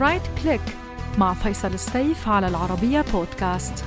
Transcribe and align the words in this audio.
Right 0.00 0.22
Click 0.42 0.60
مع 1.18 1.34
فيصل 1.34 1.74
السيف 1.74 2.28
على 2.28 2.48
العربية 2.48 3.04
بودكاست 3.12 3.84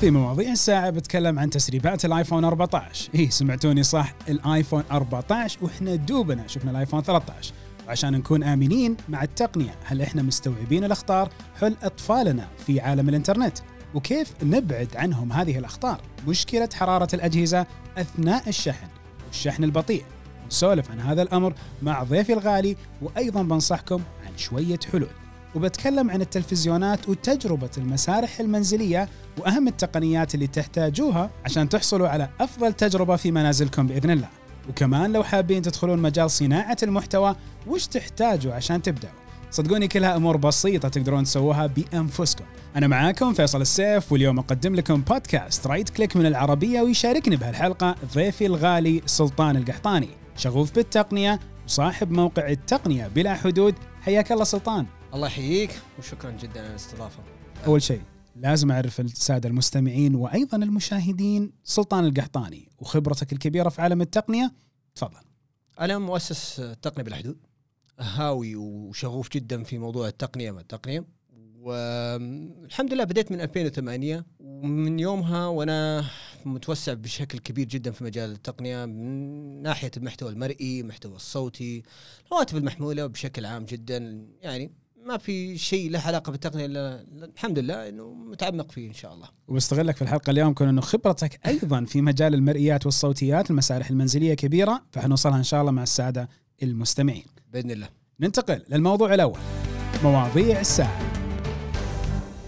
في 0.00 0.10
مواضيع 0.10 0.52
الساعة 0.52 0.90
بتكلم 0.90 1.38
عن 1.38 1.50
تسريبات 1.50 2.04
الآيفون 2.04 2.44
14 2.44 3.10
اي 3.14 3.30
سمعتوني 3.30 3.82
صح 3.82 4.14
الآيفون 4.28 4.82
14 4.92 5.58
وإحنا 5.62 5.94
دوبنا 5.94 6.46
شفنا 6.46 6.70
الآيفون 6.70 7.02
13 7.02 7.54
وعشان 7.88 8.12
نكون 8.12 8.42
آمنين 8.44 8.96
مع 9.08 9.22
التقنية 9.22 9.74
هل 9.84 10.02
إحنا 10.02 10.22
مستوعبين 10.22 10.84
الأخطار؟ 10.84 11.28
حول 11.60 11.76
أطفالنا 11.82 12.48
في 12.66 12.80
عالم 12.80 13.08
الإنترنت؟ 13.08 13.58
وكيف 13.94 14.32
نبعد 14.42 14.88
عنهم 14.96 15.32
هذه 15.32 15.58
الأخطار؟ 15.58 16.00
مشكلة 16.28 16.68
حرارة 16.74 17.08
الأجهزة 17.14 17.66
أثناء 17.98 18.48
الشحن 18.48 18.86
والشحن 19.26 19.64
البطيء. 19.64 20.04
نسولف 20.46 20.90
عن 20.90 21.00
هذا 21.00 21.22
الأمر 21.22 21.54
مع 21.82 22.02
ضيفي 22.02 22.32
الغالي 22.32 22.76
وأيضا 23.02 23.42
بنصحكم 23.42 24.00
عن 24.30 24.38
شوية 24.38 24.78
حلول. 24.92 25.10
وبتكلم 25.54 26.10
عن 26.10 26.20
التلفزيونات 26.20 27.08
وتجربة 27.08 27.70
المسارح 27.78 28.40
المنزلية 28.40 29.08
وأهم 29.38 29.68
التقنيات 29.68 30.34
اللي 30.34 30.46
تحتاجوها 30.46 31.30
عشان 31.44 31.68
تحصلوا 31.68 32.08
على 32.08 32.28
أفضل 32.40 32.72
تجربة 32.72 33.16
في 33.16 33.30
منازلكم 33.30 33.86
بإذن 33.86 34.10
الله. 34.10 34.28
وكمان 34.68 35.12
لو 35.12 35.22
حابين 35.22 35.62
تدخلون 35.62 35.98
مجال 35.98 36.30
صناعة 36.30 36.76
المحتوى 36.82 37.36
وش 37.66 37.86
تحتاجوا 37.86 38.52
عشان 38.52 38.82
تبدأوا؟ 38.82 39.12
صدقوني 39.50 39.88
كلها 39.88 40.16
أمور 40.16 40.36
بسيطة 40.36 40.88
تقدرون 40.88 41.24
تسووها 41.24 41.66
بأنفسكم. 41.66 42.44
أنا 42.76 42.86
معاكم 42.86 43.32
فيصل 43.32 43.60
السيف 43.60 44.12
واليوم 44.12 44.38
أقدم 44.38 44.74
لكم 44.74 45.00
بودكاست 45.00 45.66
Right 45.66 45.88
Click 45.90 46.16
من 46.16 46.26
العربية 46.26 46.80
ويشاركني 46.80 47.36
بهالحلقة 47.36 47.94
ضيفي 48.14 48.46
الغالي 48.46 49.02
سلطان 49.06 49.56
القحطاني. 49.56 50.08
شغوف 50.36 50.74
بالتقنية 50.74 51.40
وصاحب 51.66 52.10
موقع 52.10 52.48
التقنية 52.48 53.08
بلا 53.14 53.34
حدود 53.34 53.74
حياك 54.00 54.32
الله 54.32 54.44
سلطان. 54.44 54.86
الله 55.14 55.26
يحييك 55.26 55.80
وشكرا 55.98 56.30
جدا 56.30 56.60
على 56.60 56.70
الاستضافة. 56.70 57.22
أول 57.66 57.82
شيء 57.82 58.02
لازم 58.36 58.70
أعرف 58.70 59.00
السادة 59.00 59.48
المستمعين 59.48 60.14
وأيضا 60.14 60.56
المشاهدين 60.56 61.52
سلطان 61.64 62.04
القحطاني 62.04 62.68
وخبرتك 62.78 63.32
الكبيرة 63.32 63.68
في 63.68 63.82
عالم 63.82 64.00
التقنية. 64.00 64.52
تفضل. 64.94 65.20
أنا 65.80 65.98
مؤسس 65.98 66.62
تقنية 66.82 67.04
بلا 67.04 67.16
حدود 67.16 67.36
هاوي 67.98 68.56
وشغوف 68.56 69.28
جدا 69.30 69.62
في 69.62 69.78
موضوع 69.78 70.08
التقنية 70.08 70.50
والتقنيه 70.50 71.04
والحمد 71.58 72.94
لله 72.94 73.04
بديت 73.04 73.32
من 73.32 73.40
2008 73.40 74.26
ومن 74.38 74.98
يومها 74.98 75.46
وأنا 75.46 76.04
متوسع 76.46 76.92
بشكل 76.92 77.38
كبير 77.38 77.66
جدا 77.66 77.90
في 77.90 78.04
مجال 78.04 78.32
التقنية 78.32 78.84
من 78.84 79.62
ناحية 79.62 79.90
المحتوى 79.96 80.30
المرئي، 80.30 80.80
المحتوى 80.80 81.16
الصوتي، 81.16 81.82
الهواتف 82.26 82.56
المحمولة 82.56 83.06
بشكل 83.06 83.46
عام 83.46 83.64
جدا 83.64 84.26
يعني 84.42 84.70
ما 85.06 85.18
في 85.18 85.58
شيء 85.58 85.90
له 85.90 86.00
علاقة 86.00 86.30
بالتقنية 86.30 86.66
إلا 86.66 87.06
الحمد 87.34 87.58
لله 87.58 87.88
إنه 87.88 88.14
متعمق 88.14 88.72
فيه 88.72 88.88
إن 88.88 88.94
شاء 88.94 89.14
الله. 89.14 89.28
وبستغلك 89.48 89.96
في 89.96 90.02
الحلقة 90.02 90.30
اليوم 90.30 90.54
كون 90.54 90.68
إنه 90.68 90.80
خبرتك 90.80 91.46
أيضا 91.46 91.84
في 91.84 92.02
مجال 92.02 92.34
المرئيات 92.34 92.86
والصوتيات 92.86 93.50
المسارح 93.50 93.90
المنزلية 93.90 94.34
كبيرة 94.34 94.82
فحنوصلها 94.90 95.38
إن 95.38 95.42
شاء 95.42 95.60
الله 95.60 95.72
مع 95.72 95.82
السادة 95.82 96.28
المستمعين. 96.62 97.26
بإذن 97.52 97.70
الله. 97.70 97.88
ننتقل 98.20 98.62
للموضوع 98.68 99.14
الأول 99.14 99.40
مواضيع 100.02 100.60
الساعة. 100.60 101.09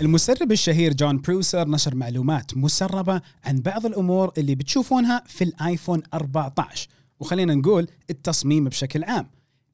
المسرب 0.02 0.52
الشهير 0.52 0.92
جون 0.94 1.20
بروسر 1.20 1.68
نشر 1.68 1.94
معلومات 1.94 2.56
مسربة 2.56 3.20
عن 3.44 3.60
بعض 3.60 3.86
الأمور 3.86 4.32
اللي 4.38 4.54
بتشوفونها 4.54 5.22
في 5.26 5.44
الآيفون 5.44 6.02
14 6.14 6.88
وخلينا 7.20 7.54
نقول 7.54 7.88
التصميم 8.10 8.64
بشكل 8.64 9.04
عام. 9.04 9.26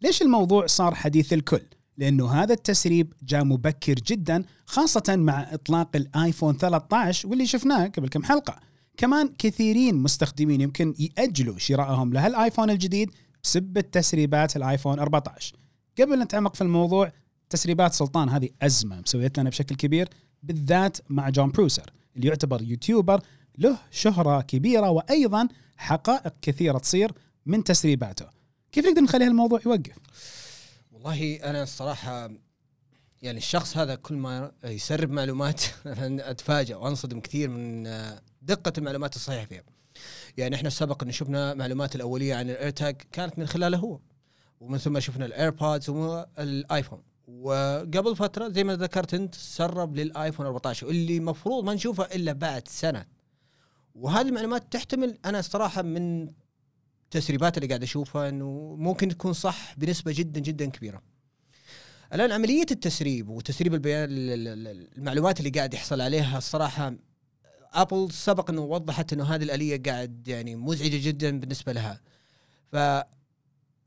ليش 0.02 0.22
الموضوع 0.22 0.66
صار 0.66 0.94
حديث 0.94 1.32
الكل؟ 1.32 1.60
لأنه 1.96 2.30
هذا 2.30 2.54
التسريب 2.54 3.12
جاء 3.22 3.44
مبكر 3.44 3.94
جدا 3.94 4.44
خاصة 4.66 5.16
مع 5.16 5.54
إطلاق 5.54 5.96
الآيفون 5.96 6.56
13 6.56 7.28
واللي 7.28 7.46
شفناه 7.46 7.86
قبل 7.86 8.08
كم 8.08 8.22
حلقة. 8.22 8.56
كمان 8.96 9.34
كثيرين 9.38 9.94
مستخدمين 9.94 10.60
يمكن 10.60 10.94
يأجلوا 10.98 11.58
شرائهم 11.58 12.12
لهالآيفون 12.12 12.70
الجديد 12.70 13.10
بسبب 13.42 13.90
تسريبات 13.90 14.56
الآيفون 14.56 14.98
14. 14.98 15.56
قبل 16.00 16.18
نتعمق 16.18 16.54
في 16.54 16.62
الموضوع 16.62 17.12
تسريبات 17.50 17.92
سلطان 17.92 18.28
هذه 18.28 18.48
أزمة 18.62 19.00
مسوية 19.00 19.38
لنا 19.38 19.50
بشكل 19.50 19.74
كبير 19.74 20.08
بالذات 20.42 20.98
مع 21.08 21.28
جون 21.28 21.50
بروسر 21.50 21.92
اللي 22.16 22.28
يعتبر 22.28 22.62
يوتيوبر 22.62 23.20
له 23.58 23.78
شهرة 23.90 24.40
كبيرة 24.40 24.90
وأيضا 24.90 25.48
حقائق 25.76 26.34
كثيرة 26.42 26.78
تصير 26.78 27.12
من 27.46 27.64
تسريباته. 27.64 28.26
كيف 28.72 28.86
نقدر 28.86 29.00
نخلي 29.00 29.24
هالموضوع 29.24 29.60
يوقف؟ 29.66 29.98
والله 30.92 31.36
أنا 31.36 31.62
الصراحة 31.62 32.30
يعني 33.22 33.38
الشخص 33.38 33.76
هذا 33.76 33.94
كل 33.94 34.14
ما 34.14 34.52
يسرب 34.64 35.10
معلومات 35.10 35.62
اتفاجئ 36.30 36.74
وأنصدم 36.74 37.20
كثير 37.20 37.48
من 37.48 37.82
دقة 38.42 38.72
المعلومات 38.78 39.16
الصحيحة 39.16 39.46
فيها. 39.46 39.62
يعني 40.36 40.56
إحنا 40.56 40.70
سبق 40.70 41.02
إن 41.02 41.12
شفنا 41.12 41.54
معلومات 41.54 41.96
الأولية 41.96 42.34
عن 42.34 42.50
ال 42.50 42.57
AirTag 42.57 42.96
كانت 43.12 43.38
من 43.38 43.46
خلاله 43.46 43.78
هو 43.78 43.98
ومن 44.60 44.78
ثم 44.78 45.00
شفنا 45.00 45.26
ال 45.26 45.34
AirPods 45.34 45.90
والايفون 45.90 47.02
وقبل 47.28 48.16
فترة 48.16 48.48
زي 48.48 48.64
ما 48.64 48.76
ذكرت 48.76 49.14
أنت 49.14 49.34
سرب 49.34 49.96
للآيفون 49.96 50.46
14 50.46 50.88
اللي 50.88 51.16
المفروض 51.16 51.64
ما 51.64 51.74
نشوفه 51.74 52.04
إلا 52.04 52.32
بعد 52.32 52.68
سنة 52.68 53.06
وهذه 53.94 54.28
المعلومات 54.28 54.72
تحتمل 54.72 55.18
أنا 55.24 55.38
الصراحه 55.38 55.82
من 55.82 56.28
التسريبات 57.04 57.56
اللي 57.56 57.68
قاعد 57.68 57.82
أشوفها 57.82 58.28
إنه 58.28 58.76
ممكن 58.78 59.08
تكون 59.08 59.32
صح 59.32 59.74
بنسبة 59.76 60.12
جدا 60.12 60.40
جدا 60.40 60.66
كبيرة. 60.70 61.02
الآن 62.14 62.32
عملية 62.32 62.66
التسريب 62.70 63.28
وتسريب 63.28 63.74
البيان 63.74 64.08
المعلومات 64.10 65.38
اللي 65.40 65.50
قاعد 65.50 65.74
يحصل 65.74 66.00
عليها 66.00 66.38
الصراحه 66.38 66.94
ابل 67.72 68.12
سبق 68.12 68.50
إنه 68.50 68.60
وضحت 68.60 69.12
إنه 69.12 69.24
هذه 69.24 69.42
الآلية 69.42 69.82
قاعد 69.82 70.28
يعني 70.28 70.56
مزعجة 70.56 71.08
جدا 71.08 71.40
بالنسبة 71.40 71.72
لها. 71.72 72.00
ف 72.72 72.76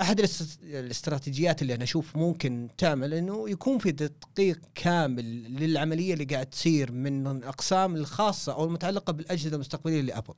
أحد 0.01 0.28
الاستراتيجيات 0.63 1.62
اللي 1.62 1.75
أنا 1.75 1.84
أشوف 1.84 2.17
ممكن 2.17 2.69
تعمل 2.78 3.13
إنه 3.13 3.50
يكون 3.50 3.78
في 3.78 3.91
تدقيق 3.91 4.59
كامل 4.75 5.44
للعملية 5.53 6.13
اللي 6.13 6.25
قاعد 6.25 6.45
تصير 6.45 6.91
من 6.91 7.28
الأقسام 7.28 7.95
الخاصة 7.95 8.53
أو 8.53 8.66
المتعلقة 8.66 9.13
بالأجهزة 9.13 9.56
المستقبلية 9.56 10.01
لابل. 10.01 10.34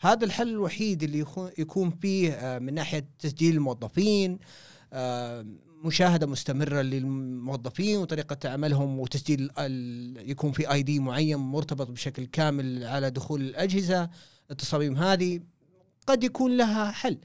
هذا 0.00 0.24
الحل 0.24 0.48
الوحيد 0.48 1.02
اللي 1.02 1.24
يكون 1.58 1.90
فيه 1.90 2.58
من 2.62 2.74
ناحية 2.74 3.08
تسجيل 3.18 3.54
الموظفين 3.54 4.38
مشاهدة 5.84 6.26
مستمرة 6.26 6.80
للموظفين 6.82 7.98
وطريقة 7.98 8.48
عملهم 8.50 8.98
وتسجيل 8.98 9.50
يكون 10.30 10.52
في 10.52 10.72
آي 10.72 10.82
دي 10.82 10.98
معين 10.98 11.36
مرتبط 11.36 11.90
بشكل 11.90 12.26
كامل 12.26 12.84
على 12.84 13.10
دخول 13.10 13.40
الأجهزة 13.40 14.10
التصاميم 14.50 14.96
هذه 14.96 15.40
قد 16.06 16.24
يكون 16.24 16.56
لها 16.56 16.90
حل 16.90 17.18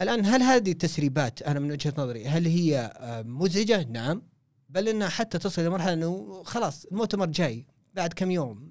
الآن 0.00 0.26
هل 0.26 0.42
هذه 0.42 0.70
التسريبات 0.70 1.42
أنا 1.42 1.60
من 1.60 1.72
وجهة 1.72 1.92
نظري 1.98 2.26
هل 2.26 2.46
هي 2.46 2.92
مزعجة؟ 3.26 3.86
نعم. 3.90 4.22
بل 4.68 4.88
إنها 4.88 5.08
حتى 5.08 5.38
تصل 5.38 5.64
لمرحله 5.64 5.92
إنه 5.92 6.42
خلاص 6.42 6.84
المؤتمر 6.84 7.26
جاي 7.26 7.66
بعد 7.94 8.12
كم 8.12 8.30
يوم. 8.30 8.70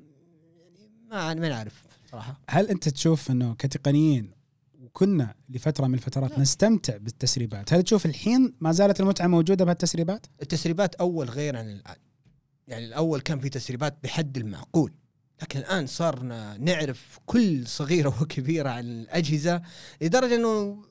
يعني 0.60 0.90
ما 1.10 1.34
ما 1.34 1.50
نعرف 1.50 1.84
صراحة. 2.12 2.42
هل 2.50 2.70
أنت 2.70 2.90
تشوف 2.90 3.32
إنه 3.32 3.56
كتقنيين 3.56 4.32
وكنا 4.82 5.36
لفترة 5.50 5.88
من 5.88 5.94
الفترات 5.94 6.32
لا. 6.32 6.40
نستمتع 6.40 6.98
بالتسريبات 6.98 7.74
هل 7.74 7.84
تشوف 7.84 8.06
الحين 8.06 8.54
ما 8.62 8.72
زالت 8.72 9.00
المتعة 9.00 9.28
موجودة 9.28 9.66
بهالتسريبات؟ 9.66 10.26
التسريبات 10.42 10.96
أول 10.96 11.30
غير 11.30 11.58
عن 11.58 11.70
الآن. 11.70 11.96
يعني 12.68 12.86
الأول 12.86 13.22
كان 13.22 13.40
في 13.40 13.50
تسريبات 13.50 13.98
بحد 14.04 14.38
المعقول. 14.38 14.94
لكن 15.42 15.60
الآن 15.60 15.88
صرنا 15.88 16.58
نعرف 16.58 17.20
كل 17.26 17.68
صغيرة 17.68 18.18
وكبيرة 18.22 18.70
عن 18.70 18.84
الأجهزة 18.84 19.62
لدرجة 20.02 20.36
إنه 20.36 20.84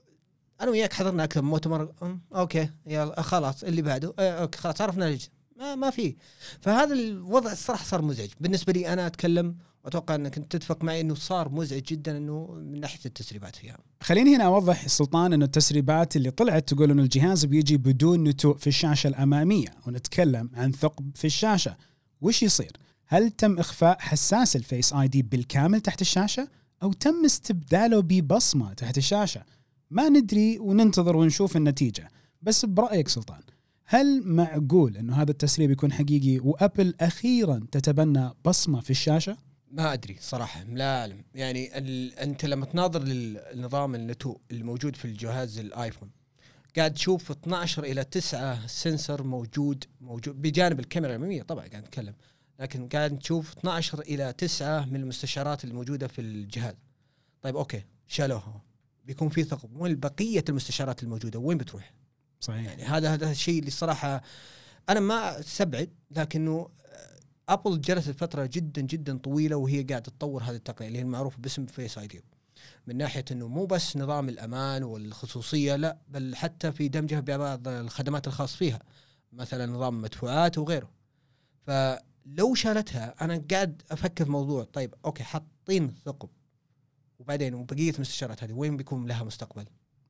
أنا 0.61 0.71
وياك 0.71 0.93
حضرنا 0.93 1.25
أكثر 1.25 1.43
من 1.43 1.49
مؤتمر 1.49 1.93
أوكي 2.35 2.71
يلا 2.87 3.23
خلاص 3.23 3.65
اللي 3.65 3.83
بعده 3.83 4.15
أوكي 4.19 4.59
خلاص 4.59 4.81
عرفنا 4.81 5.07
الاجهزه 5.07 5.29
ما 5.59 5.75
ما 5.75 5.91
في 5.91 6.17
فهذا 6.61 6.95
الوضع 6.95 7.53
الصراحه 7.53 7.85
صار 7.85 8.03
مزعج 8.03 8.29
بالنسبة 8.41 8.73
لي 8.73 8.93
أنا 8.93 9.07
أتكلم 9.07 9.57
وأتوقع 9.85 10.15
أنك 10.15 10.37
أنت 10.37 10.57
تتفق 10.57 10.85
معي 10.85 11.01
إنه 11.01 11.15
صار 11.15 11.49
مزعج 11.49 11.83
جدا 11.83 12.17
إنه 12.17 12.47
من 12.51 12.81
ناحية 12.81 13.01
التسريبات 13.07 13.57
فيها. 13.57 13.79
خليني 14.03 14.37
هنا 14.37 14.45
أوضح 14.45 14.89
سلطان 14.89 15.33
إنه 15.33 15.45
التسريبات 15.45 16.17
اللي 16.17 16.31
طلعت 16.31 16.69
تقول 16.69 16.91
إنه 16.91 17.03
الجهاز 17.03 17.45
بيجي 17.45 17.77
بدون 17.77 18.25
نتوء 18.25 18.57
في 18.57 18.67
الشاشة 18.67 19.09
الأمامية 19.09 19.69
ونتكلم 19.87 20.51
عن 20.55 20.73
ثقب 20.73 21.11
في 21.15 21.27
الشاشة. 21.27 21.77
وش 22.21 22.43
يصير؟ 22.43 22.73
هل 23.07 23.31
تم 23.31 23.59
إخفاء 23.59 23.99
حساس 24.01 24.57
الفيس 24.57 24.93
آي 24.93 25.09
دي 25.09 25.23
بالكامل 25.23 25.81
تحت 25.81 26.01
الشاشة 26.01 26.49
أو 26.83 26.93
تم 26.93 27.25
استبداله 27.25 28.01
ببصمة 28.01 28.73
تحت 28.75 28.99
الشاشة؟ 28.99 29.43
ما 29.91 30.09
ندري 30.09 30.59
وننتظر 30.59 31.17
ونشوف 31.17 31.57
النتيجة. 31.57 32.09
بس 32.43 32.65
برأيك 32.65 33.09
سلطان 33.09 33.41
هل 33.85 34.23
معقول 34.25 34.97
إنه 34.97 35.23
هذا 35.23 35.31
التسريب 35.31 35.71
يكون 35.71 35.93
حقيقي 35.93 36.39
وأبل 36.39 36.95
أخيرا 37.01 37.67
تتبنى 37.73 38.31
بصمة 38.45 38.81
في 38.81 38.91
الشاشة؟ 38.91 39.37
ما 39.71 39.93
أدري 39.93 40.17
صراحة 40.21 40.63
لا 40.65 41.01
أعلم 41.01 41.25
يعني 41.35 41.79
ال... 41.79 42.15
أنت 42.19 42.45
لما 42.45 42.67
تناظر 42.67 43.03
للنظام 43.03 43.95
النتوء 43.95 44.41
الموجود 44.51 44.97
في 44.97 45.05
الجهاز 45.05 45.59
الآيفون 45.59 46.11
قاعد 46.77 46.95
تشوف 46.95 47.31
12 47.31 47.85
إلى 47.85 48.05
9 48.05 48.67
سنسر 48.67 49.23
موجود 49.23 49.85
موجود 50.01 50.43
بجانب 50.43 50.81
الكاميرا 50.81 51.13
الاماميه 51.13 51.43
طبعا 51.43 51.67
قاعد 51.67 51.83
نتكلم 51.85 52.15
لكن 52.61 52.89
قاعد 52.89 53.19
تشوف 53.19 53.59
12 53.59 54.01
إلى 54.01 54.33
9 54.33 54.85
من 54.85 54.97
المستشعرات 54.97 55.65
الموجودة 55.65 56.09
في 56.09 56.21
الجهاز 56.21 56.75
طيب 57.43 57.57
أوكي 57.57 57.85
شالوها 58.07 58.63
بيكون 59.09 59.29
في 59.29 59.45
ثقب. 59.45 59.77
وين 59.77 60.01
بقية 60.01 60.45
المستشعرات 60.49 61.03
الموجودة؟ 61.03 61.39
وين 61.39 61.59
بتروح؟ 61.59 61.93
صحيح. 62.41 62.67
يعني 62.67 62.83
هذا 62.83 63.15
هذا 63.15 63.31
الشيء 63.31 63.59
اللي 63.59 63.69
الصراحه 63.69 64.23
أنا 64.89 65.01
ما 65.01 65.41
أستبعد 65.41 65.91
لكنه 66.11 66.69
أبل 67.49 67.81
جلست 67.81 68.11
فترة 68.11 68.47
جدا 68.47 68.83
جدا 68.83 69.19
طويلة 69.19 69.57
وهي 69.57 69.83
قاعدة 69.83 70.05
تطور 70.05 70.43
هذه 70.43 70.57
التقنية 70.57 70.89
اللي 70.89 70.99
هي 70.99 71.03
المعروفة 71.03 71.39
باسم 71.39 71.67
Face 71.67 71.99
ID 71.99 72.25
من 72.87 72.97
ناحية 72.97 73.25
إنه 73.33 73.49
مو 73.49 73.67
بس 73.67 73.97
نظام 73.97 74.29
الأمان 74.29 74.83
والخصوصية 74.83 75.77
لا 75.77 75.99
بل 76.09 76.37
حتى 76.37 76.73
في 76.73 76.89
دمجها 76.89 77.21
ببعض 77.21 77.69
الخدمات 77.69 78.27
الخاص 78.27 78.57
فيها 78.57 78.81
مثلا 79.33 79.67
نظام 79.67 80.03
مدفوعات 80.03 80.59
وغيره. 80.59 80.91
فلو 81.67 82.55
شالتها 82.55 83.15
أنا 83.21 83.45
قاعد 83.51 83.83
أفكر 83.91 84.25
في 84.25 84.31
موضوع 84.31 84.65
طيب 84.65 84.95
أوكي 85.05 85.25
حاطين 85.25 85.95
ثقب. 86.05 86.29
وبعدين 87.19 87.55
وبقية 87.55 87.91
المستشعرات 87.91 88.45
هذه 88.45 88.53
وين 88.53 88.77
بيكون 88.77 89.07
لها 89.07 89.25
مستقبل؟ 89.25 89.65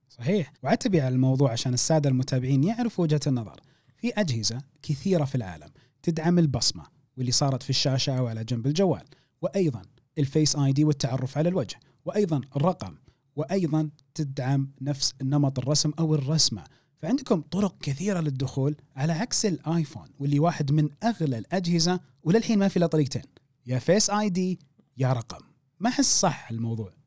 صحيح. 0.09 0.53
وعتبي 0.63 1.01
على 1.01 1.15
الموضوع 1.15 1.53
عشان 1.53 1.75
السادة 1.75 2.11
المتابعين 2.11 2.65
يعرفوا 2.65 3.05
وجهة 3.05 3.21
النظر. 3.27 3.61
في 3.97 4.09
أجهزة 4.09 4.59
كثيرة 4.83 5.25
في 5.25 5.35
العالم 5.35 5.69
تدعم 6.03 6.39
البصمة 6.39 6.87
واللي 7.17 7.33
صارت 7.33 7.63
في 7.63 7.71
الشاشة 7.71 8.19
أو 8.19 8.27
على 8.27 8.45
جنب 8.45 8.67
الجوال 8.67 9.05
وأيضا 9.43 9.83
ال 10.19 10.57
Face 10.57 10.73
ID 10.73 10.85
والتعرف 10.85 11.39
على 11.39 11.49
الوجه 11.49 11.81
وأيضا 12.05 12.41
الرقم 12.57 12.95
وأيضا 13.37 13.91
تدعم 14.15 14.71
نفس 14.81 15.15
نمط 15.23 15.59
الرسم 15.59 15.93
أو 15.99 16.15
الرسمة. 16.15 16.65
فعندكم 17.03 17.41
طرق 17.41 17.79
كثيرة 17.79 18.21
للدخول 18.21 18.77
على 18.97 19.13
عكس 19.13 19.47
الآيفون 19.47 20.09
واللي 20.19 20.39
واحد 20.39 20.73
من 20.73 20.89
أغلى 21.03 21.39
الأجهزة 21.39 22.01
وللحين 22.23 22.59
ما 22.59 22.69
في 22.69 22.77
إلا 22.77 22.87
طريقتين. 22.87 23.23
يا 23.67 23.79
فيس 23.79 24.11
آي 24.11 24.29
دي 24.31 24.59
يا 24.97 25.13
رقم. 25.13 25.45
ما 25.81 25.89
أحس 25.91 26.21
صح 26.21 26.51
الموضوع. 26.51 26.98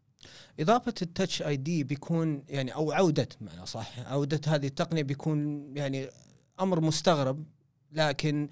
إضافة 0.59 0.93
التاتش 1.01 1.41
اي 1.41 1.55
دي 1.55 1.83
بيكون 1.83 2.43
يعني 2.49 2.73
أو 2.73 2.91
عودة 2.91 3.29
معنى 3.41 3.65
صح 3.65 3.99
عودة 3.99 4.41
هذه 4.47 4.67
التقنية 4.67 5.03
بيكون 5.03 5.71
يعني 5.77 6.09
أمر 6.59 6.81
مستغرب 6.81 7.43
لكن 7.91 8.49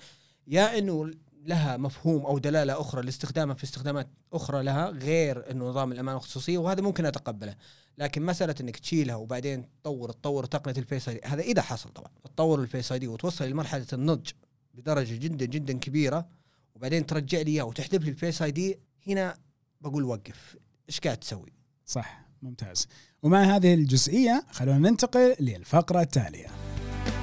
يا 0.47 0.77
إنه 0.77 1.11
لها 1.45 1.77
مفهوم 1.77 2.25
أو 2.25 2.37
دلالة 2.37 2.81
أخرى 2.81 3.01
لاستخدامها 3.01 3.55
في 3.55 3.63
استخدامات 3.63 4.07
أخرى 4.33 4.63
لها 4.63 4.89
غير 4.89 5.51
إنه 5.51 5.65
نظام 5.65 5.91
الأمان 5.91 6.15
والخصوصيه 6.15 6.57
وهذا 6.57 6.81
ممكن 6.81 7.05
أتقبله. 7.05 7.55
لكن 7.97 8.21
مسألة 8.21 8.55
إنك 8.61 8.77
تشيلها 8.77 9.15
وبعدين 9.15 9.65
تطور 9.81 10.11
تطور 10.11 10.45
تقنية 10.45 10.77
ال 10.77 10.83
Face 10.83 11.09
ID 11.09 11.21
هذا 11.25 11.41
إذا 11.41 11.61
حصل 11.61 11.89
طبعا. 11.89 12.11
تطور 12.23 12.61
ال 12.61 12.91
Face 12.91 12.99
ID 12.99 13.07
وتوصل 13.07 13.45
لمرحلة 13.45 13.85
النضج 13.93 14.29
بدرجة 14.73 15.15
جدا 15.15 15.45
جدا 15.45 15.73
كبيرة 15.73 16.27
وبعدين 16.75 17.05
ترجع 17.05 17.41
لي 17.41 17.51
إياه 17.51 17.63
وتحذف 17.63 18.03
لي 18.03 18.09
ال 18.09 18.41
Face 18.41 18.51
ID 18.51 18.79
هنا 19.07 19.37
بقول 19.81 20.03
وقف. 20.03 20.57
إيش 20.89 20.99
قاعد 20.99 21.17
تسوي؟ 21.17 21.58
صح 21.89 22.25
ممتاز. 22.41 22.87
ومع 23.23 23.43
هذه 23.43 23.73
الجزئية 23.73 24.45
خلونا 24.51 24.89
ننتقل 24.89 25.35
للفقرة 25.39 26.01
التالية. 26.01 26.47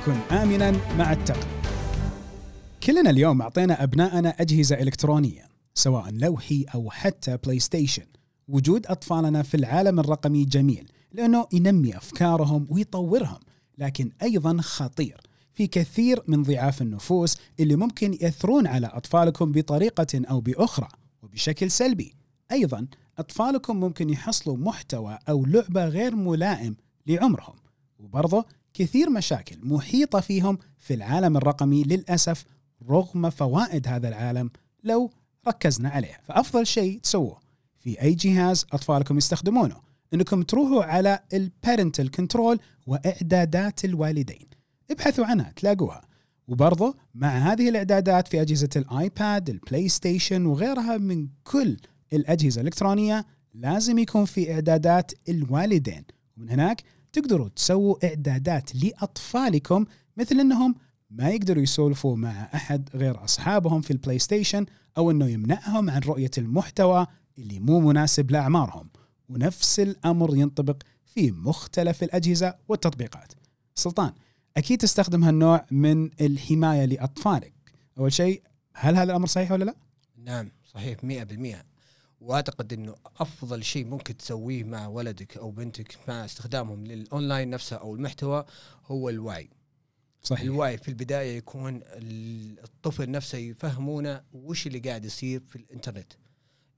كن 0.07 0.37
امنا 0.37 0.95
مع 0.99 1.13
التقنيه 1.13 1.63
كلنا 2.83 3.11
اليوم 3.11 3.43
أعطينا 3.43 3.83
ابنائنا 3.83 4.29
أجهزة 4.29 4.77
إلكترونية 4.77 5.49
سواء 5.75 6.11
لوحي 6.11 6.65
أو 6.75 6.91
حتى 6.91 7.37
PlayStation 7.37 8.07
وجود 8.49 8.87
أطفالنا 8.87 9.43
في 9.43 9.57
العالم 9.57 10.01
الرقمي 10.01 10.45
جميل 10.45 10.89
لأنه 11.13 11.47
ينمي 11.53 11.97
أفكارهم 11.97 12.67
ويطورهم 12.71 13.41
لكن 13.79 14.11
أيضا 14.23 14.57
خطير. 14.61 15.21
في 15.53 15.67
كثير 15.67 16.23
من 16.29 16.43
ضعاف 16.43 16.83
النفوس 16.83 17.37
اللي 17.61 17.77
ممكن 17.77 18.15
يأثرون 18.21 18.67
على 18.67 18.87
أطفالكم 18.87 19.53
بطريقة 19.53 20.07
أو 20.31 20.41
بأخرى 20.41 20.89
وبشكل 21.23 21.71
سلبي. 21.71 22.15
أيضا 22.53 22.87
أطفالكم 23.19 23.77
ممكن 23.77 24.11
يحصلوا 24.11 24.57
محتوى 24.57 25.19
أو 25.29 25.47
لعبة 25.47 25.85
غير 25.87 26.17
ملائم 26.17 26.77
لعمرهم 27.07 27.55
وبرضه 27.99 28.45
كثير 28.75 29.11
مشاكل 29.11 29.57
محيطة 29.63 30.21
فيهم 30.21 30.59
في 30.79 30.95
العالم 30.95 31.37
الرقمي 31.37 31.83
للأسف 31.83 32.45
رغم 32.89 33.31
فوائد 33.31 33.89
هذا 33.89 34.09
العالم 34.09 34.51
لو 34.85 35.11
ركزنا 35.49 35.89
عليها. 35.89 36.21
فأفضل 36.25 36.67
شيء 36.67 37.01
تسووه 37.01 37.41
في 37.79 38.03
أي 38.03 38.15
جهاز 38.15 38.67
أطفالكم 38.73 39.19
يستخدمونه 39.19 39.77
إنكم 40.15 40.43
تروحوا 40.43 40.85
على 40.85 41.21
ال 41.33 41.42
parental 41.42 42.11
control 42.11 42.59
وإعدادات 42.87 43.85
الوالدين. 43.85 44.47
ابحثوا 44.91 45.27
عنها 45.27 45.53
تلاقوها. 45.57 46.03
وبرضه 46.49 46.95
مع 47.15 47.29
هذه 47.29 47.69
الإعدادات 47.69 48.29
في 48.29 48.41
أجهزة 48.41 48.69
ال 48.77 48.89
iPad 48.89 49.38
ال 49.38 49.51
PlayStation 49.51 50.47
وغيرها 50.47 50.97
من 50.97 51.29
كل 51.45 51.77
الأجهزة 52.13 52.61
الإلكترونية 52.61 53.27
لازم 53.55 53.99
يكون 53.99 54.25
في 54.25 54.53
إعدادات 54.53 55.13
الوالدين 55.29 56.05
ومن 56.37 56.51
هناك 56.51 56.83
تقدروا 57.13 57.49
تسووا 57.49 58.07
إعدادات 58.07 58.85
لأطفالكم 58.85 59.85
مثل 60.17 60.41
إنهم 60.41 60.75
ما 61.11 61.29
يقدروا 61.29 61.63
يسولفوا 61.63 62.17
مع 62.17 62.51
أحد 62.55 62.89
غير 62.95 63.25
أصحابهم 63.25 63.81
في 63.81 63.91
ال 63.91 64.19
PlayStation 64.19 64.67
أو 64.99 65.11
إنه 65.11 65.27
يمنعهم 65.27 65.91
عن 65.91 66.01
رؤية 66.01 66.31
المحتوى 66.39 67.07
اللي 67.39 67.61
مو 67.61 67.81
مناسب 67.81 68.31
لأعمارهم 68.31 68.91
ونفس 69.29 69.81
الأمر 69.81 70.37
ينطبق 70.37 70.83
في 71.05 71.31
مختلف 71.31 72.03
الأجهزة 72.03 72.55
والتطبيقات. 72.69 73.33
سلطان 73.75 74.13
أكيد 74.57 74.79
تستخدم 74.79 75.25
هالنوع 75.25 75.67
من 75.71 76.11
الحماية 76.21 76.85
لأطفالك. 76.85 77.53
أول 77.99 78.13
شيء 78.13 78.43
هل 78.75 78.97
هذا 78.97 79.11
الأمر 79.11 79.27
صحيح 79.27 79.53
ولا 79.53 79.65
لا؟ 79.65 79.75
نعم 80.17 80.51
صحيح 80.65 80.99
100% 81.05 81.76
واعتقد 82.21 82.73
إنه 82.73 82.95
أفضل 83.17 83.65
شيء 83.65 83.85
ممكن 83.87 84.17
تسويه 84.17 84.65
مع 84.65 84.87
ولدك 84.87 85.37
أو 85.37 85.51
بنتك 85.51 85.99
مع 86.09 86.25
استخدامهم 86.25 86.87
للأونلاين 86.87 87.51
نفسه 87.51 87.77
أو 87.77 87.95
المحتوى 87.95 88.45
هو 88.87 89.09
الوعي. 89.09 89.51
صحيح. 90.23 90.43
الوعي 90.43 90.79
في 90.79 90.89
البداية 90.89 91.37
يكون 91.37 91.81
الطفل 91.85 93.11
نفسه 93.11 93.39
يفهمونه 93.39 94.23
وش 94.33 94.67
اللي 94.67 94.79
قاعد 94.79 95.05
يصير 95.05 95.41
في 95.41 95.57
الإنترنت. 95.57 96.13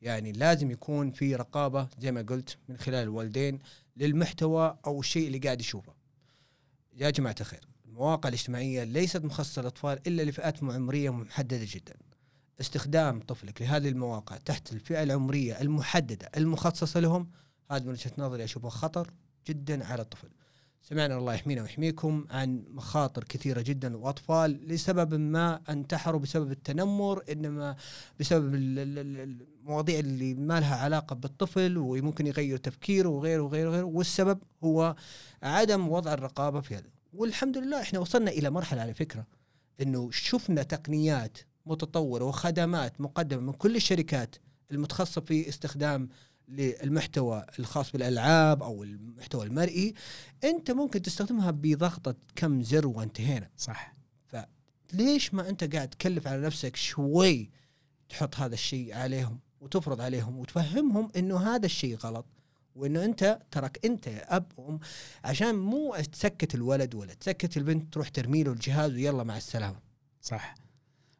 يعني 0.02 0.32
لازم 0.32 0.70
يكون 0.70 1.10
في 1.10 1.36
رقابة 1.36 1.88
زي 1.98 2.12
ما 2.12 2.22
قلت 2.22 2.58
من 2.68 2.76
خلال 2.76 3.02
الوالدين 3.02 3.58
للمحتوى 3.96 4.78
أو 4.86 5.00
الشيء 5.00 5.26
اللي 5.26 5.38
قاعد 5.38 5.60
يشوفه. 5.60 5.94
يا 6.92 7.10
جماعة 7.10 7.36
الخير 7.40 7.68
المواقع 7.86 8.28
الاجتماعية 8.28 8.84
ليست 8.84 9.24
مخصصة 9.24 9.62
للأطفال 9.62 9.98
إلا 10.06 10.22
لفئات 10.22 10.64
عمريه 10.64 11.10
محددة 11.10 11.66
جدا. 11.68 11.94
استخدام 12.60 13.20
طفلك 13.20 13.62
لهذه 13.62 13.88
المواقع 13.88 14.36
تحت 14.36 14.72
الفئة 14.72 15.02
العمرية 15.02 15.60
المحددة 15.60 16.30
المخصصة 16.36 17.00
لهم 17.00 17.30
هذا 17.70 17.84
من 17.84 17.90
وجهة 17.90 18.12
نظري 18.18 18.44
اشوفه 18.44 18.68
خطر 18.68 19.10
جدا 19.48 19.84
على 19.84 20.02
الطفل. 20.02 20.28
سمعنا 20.82 21.18
الله 21.18 21.34
يحمينا 21.34 21.62
ويحميكم 21.62 22.26
عن 22.30 22.64
مخاطر 22.68 23.24
كثيرة 23.24 23.60
جدا 23.60 23.96
وأطفال 23.96 24.68
لسبب 24.68 25.14
ما 25.14 25.60
انتحروا 25.68 26.20
بسبب 26.20 26.50
التنمر 26.50 27.22
إنما 27.32 27.76
بسبب 28.20 28.54
ال- 28.54 28.78
ال- 28.78 28.98
ال- 28.98 29.46
المواضيع 29.60 29.98
اللي 29.98 30.34
ما 30.34 30.60
لها 30.60 30.76
علاقة 30.76 31.14
بالطفل 31.14 31.78
وممكن 31.78 32.26
يغير 32.26 32.56
تفكيره 32.56 33.08
وغيره 33.08 33.42
وغيره 33.42 33.68
وغيره 33.68 33.84
والسبب 33.84 34.38
هو 34.64 34.96
عدم 35.42 35.88
وضع 35.88 36.12
الرقابة 36.14 36.60
في 36.60 36.74
هذا. 36.76 36.90
والحمد 37.12 37.58
لله 37.58 37.82
إحنا 37.82 37.98
وصلنا 37.98 38.30
إلى 38.30 38.50
مرحلة 38.50 38.80
على 38.80 38.94
فكرة 38.94 39.26
إنه 39.82 40.10
شفنا 40.10 40.62
تقنيات 40.62 41.38
متطوره 41.68 42.24
وخدمات 42.24 43.00
مقدمة 43.00 43.40
من 43.40 43.52
كل 43.52 43.76
الشركات 43.76 44.36
المتخصصة 44.70 45.20
في 45.20 45.48
استخدام 45.48 46.08
للمحتوى 46.48 47.44
الخاص 47.58 47.92
بالألعاب 47.92 48.62
أو 48.62 48.82
المحتوى 48.82 49.46
المرئي 49.46 49.94
أنت 50.44 50.70
ممكن 50.70 51.02
تستخدمها 51.02 51.50
بضغطة 51.50 52.14
كم 52.36 52.62
زر 52.62 52.86
وانتهينا. 52.86 53.50
صح. 53.56 53.98
ليش 54.92 55.34
ما 55.34 55.48
أنت 55.48 55.74
قاعد 55.74 55.88
تكلف 55.88 56.26
على 56.26 56.40
نفسك 56.42 56.76
شوي 56.76 57.50
تحط 58.08 58.36
هذا 58.36 58.54
الشيء 58.54 58.94
عليهم 58.94 59.38
وتفرض 59.60 60.00
عليهم 60.00 60.38
وتفهمهم 60.38 61.10
إنه 61.16 61.54
هذا 61.54 61.66
الشيء 61.66 61.96
غلط 61.96 62.26
وإنه 62.74 63.04
أنت 63.04 63.38
ترك 63.50 63.86
أنت 63.86 64.06
يا 64.06 64.36
اب 64.36 64.52
وام 64.56 64.80
عشان 65.24 65.54
مو 65.54 65.96
تسكت 66.12 66.54
الولد 66.54 66.94
ولا 66.94 67.14
تسكت 67.14 67.56
البنت 67.56 67.94
تروح 67.94 68.08
ترمي 68.08 68.42
له 68.42 68.52
الجهاز 68.52 68.92
ويلا 68.92 69.24
مع 69.24 69.36
السلامة. 69.36 69.80
صح. 70.22 70.54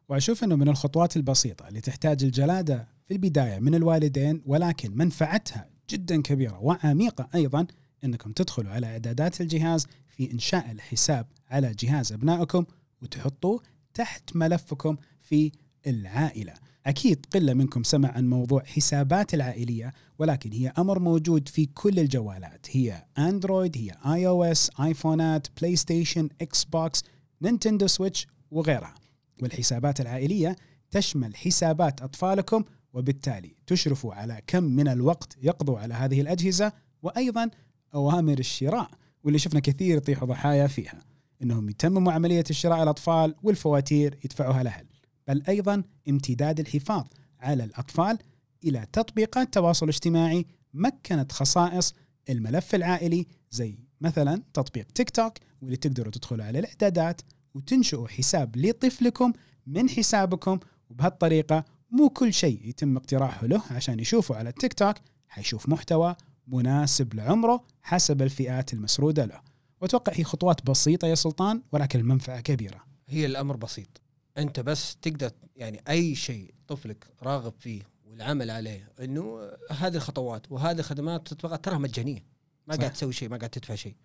وأشوف 0.09 0.43
إنه 0.43 0.55
من 0.55 0.69
الخطوات 0.69 1.17
البسيطة 1.17 1.67
اللي 1.67 1.81
تحتاج 1.81 2.23
الجلادة 2.23 2.87
في 3.07 3.13
البداية 3.13 3.59
من 3.59 3.75
الوالدين 3.75 4.41
ولكن 4.45 4.97
منفعتها 4.97 5.69
جدا 5.89 6.21
كبيرة 6.21 6.59
وعميقة 6.61 7.27
أيضا 7.35 7.67
إنكم 8.03 8.31
تدخلوا 8.31 8.71
على 8.71 8.87
إعدادات 8.87 9.41
الجهاز 9.41 9.87
في 10.09 10.31
إنشاء 10.31 10.71
الحساب 10.71 11.25
على 11.49 11.73
جهاز 11.73 12.13
أبنائكم 12.13 12.65
وتحطوه 13.01 13.61
تحت 13.93 14.35
ملفكم 14.35 14.97
في 15.21 15.51
العائلة. 15.87 16.53
أكيد 16.85 17.25
قلة 17.33 17.53
منكم 17.53 17.83
سمع 17.83 18.11
عن 18.11 18.29
موضوع 18.29 18.63
حسابات 18.63 19.33
العائلية 19.33 19.93
ولكن 20.19 20.51
هي 20.51 20.73
أمر 20.77 20.99
موجود 20.99 21.47
في 21.47 21.65
كل 21.65 21.99
الجوالات. 21.99 22.67
هي 22.71 23.05
أندرويد 23.17 23.77
هي 23.77 24.13
آي 24.13 24.27
أو 24.27 24.43
إس 24.43 24.71
آيفونات 24.79 25.47
بلاي 25.59 25.75
ستيشن 25.75 26.29
إكس 26.41 26.63
بوكس 26.63 27.03
Nintendo 27.41 27.87
Switch 27.87 28.27
وغيرها. 28.51 28.95
والحسابات 29.41 30.01
العائلية 30.01 30.55
تشمل 30.91 31.35
حسابات 31.35 32.01
أطفالكم 32.01 32.63
وبالتالي 32.93 33.55
تشرفوا 33.67 34.13
على 34.13 34.41
كم 34.47 34.63
من 34.63 34.87
الوقت 34.87 35.37
يقضوا 35.41 35.79
على 35.79 35.93
هذه 35.93 36.21
الأجهزة 36.21 36.73
وأيضا 37.03 37.49
أوامر 37.95 38.39
الشراء 38.39 38.89
واللي 39.23 39.39
شفنا 39.39 39.59
كثير 39.59 39.97
يطيحوا 39.97 40.27
ضحايا 40.27 40.67
فيها 40.67 40.99
إنهم 41.41 41.69
يتمموا 41.69 42.11
عملية 42.13 42.43
الشراء 42.49 42.83
الأطفال 42.83 43.35
والفواتير 43.43 44.19
يدفعوها 44.25 44.61
الاهل 44.61 44.85
بل 45.27 45.43
أيضا 45.47 45.83
امتداد 46.09 46.59
الحفاظ 46.59 47.05
على 47.39 47.63
الأطفال 47.63 48.17
إلى 48.63 48.85
تطبيقات 48.93 49.45
التواصل 49.45 49.85
الاجتماعي 49.85 50.45
مكنت 50.73 51.31
خصائص 51.31 51.93
الملف 52.29 52.75
العائلي 52.75 53.25
زي 53.51 53.79
مثلا 54.01 54.43
تطبيق 54.53 54.91
تيك 54.91 55.09
توك 55.09 55.33
واللي 55.61 55.77
تقدروا 55.77 56.11
تدخلوا 56.11 56.45
على 56.45 56.59
الإعدادات 56.59 57.21
وتنشئوا 57.53 58.07
حساب 58.07 58.57
لطفلكم 58.57 59.33
من 59.67 59.89
حسابكم 59.89 60.59
وبهالطريقة 60.89 61.65
مو 61.91 62.09
كل 62.09 62.33
شيء 62.33 62.67
يتم 62.67 62.97
اقتراحه 62.97 63.47
له 63.47 63.63
عشان 63.71 63.99
يشوفه 63.99 64.35
على 64.35 64.49
التيك 64.49 64.73
توك 64.73 64.95
حيشوف 65.27 65.69
محتوى 65.69 66.15
مناسب 66.47 67.13
لعمره 67.13 67.63
حسب 67.81 68.21
الفئات 68.21 68.73
المسرودة 68.73 69.25
له. 69.25 69.41
وأتوقع 69.81 70.13
هي 70.15 70.23
خطوات 70.23 70.65
بسيطة 70.65 71.07
يا 71.07 71.15
سلطان 71.15 71.61
ولكن 71.71 71.99
المنفعه 71.99 72.41
كبيرة. 72.41 72.83
هي 73.07 73.25
الأمر 73.25 73.55
بسيط. 73.55 74.01
أنت 74.37 74.59
بس 74.59 74.95
تقدر 74.95 75.31
يعني 75.55 75.81
أي 75.89 76.15
شيء 76.15 76.53
طفلك 76.67 77.07
راغب 77.23 77.53
فيه 77.59 77.81
والعمل 78.05 78.51
عليه 78.51 78.91
إنه 78.99 79.51
هذه 79.71 79.95
الخطوات 79.95 80.51
وهذه 80.51 80.79
الخدمات 80.79 81.27
تتوقع 81.27 81.55
تراها 81.55 81.77
مجانية. 81.77 82.25
ما 82.67 82.73
صح. 82.73 82.79
قاعد 82.79 82.93
تسوي 82.93 83.13
شيء 83.13 83.29
ما 83.29 83.37
قاعد 83.37 83.49
تدفع 83.49 83.75
شيء. 83.75 83.95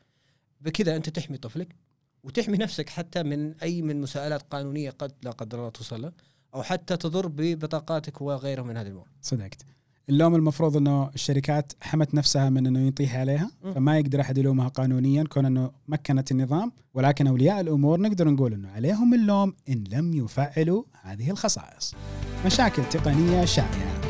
بكذا 0.61 0.97
أنت 0.97 1.09
تحمي 1.09 1.37
طفلك 1.39 1.77
وتحمي 2.25 2.57
نفسك 2.57 2.89
حتى 2.89 3.23
من 3.23 3.55
أي 3.55 3.83
من 3.83 4.01
مساءلات 4.01 4.43
قانونية 4.43 4.91
قد 4.91 5.13
لا 5.23 5.31
قدر 5.31 5.59
الله 5.59 5.71
توصل 5.71 6.03
له 6.03 6.13
أو 6.55 6.63
حتى 6.63 6.97
تضر 6.97 7.29
ببطاقاتك 7.29 8.21
وغيرها 8.21 8.65
من 8.65 8.77
هذه 8.77 8.87
الأمور 8.87 9.09
صدقت 9.23 9.63
اللوم 10.09 10.35
المفروض 10.35 10.77
إنه 10.77 11.11
الشركات 11.15 11.73
حمت 11.81 12.15
نفسها 12.15 12.51
من 12.51 12.67
إنه 12.67 12.87
يطيح 12.87 13.17
عليها. 13.17 13.51
فما 13.75 13.99
يقدر 13.99 14.21
أحد 14.21 14.39
يلومها 14.39 14.69
قانونيا 14.69 15.25
كون 15.25 15.47
إنه 15.47 15.71
مكنت 15.89 16.31
النظام 16.31 16.73
ولكن 16.95 17.27
أولياء 17.27 17.61
الأمور 17.61 18.01
نقدر 18.01 18.31
نقول 18.31 18.53
إنه 18.53 18.71
عليهم 18.71 19.15
اللوم 19.15 19.55
إن 19.69 19.85
لم 19.91 20.15
يفعلوا 20.15 20.85
هذه 21.03 21.31
الخصائص. 21.31 21.95
مشاكل 22.47 22.89
تقنية 22.89 23.45
شائعة. 23.45 24.01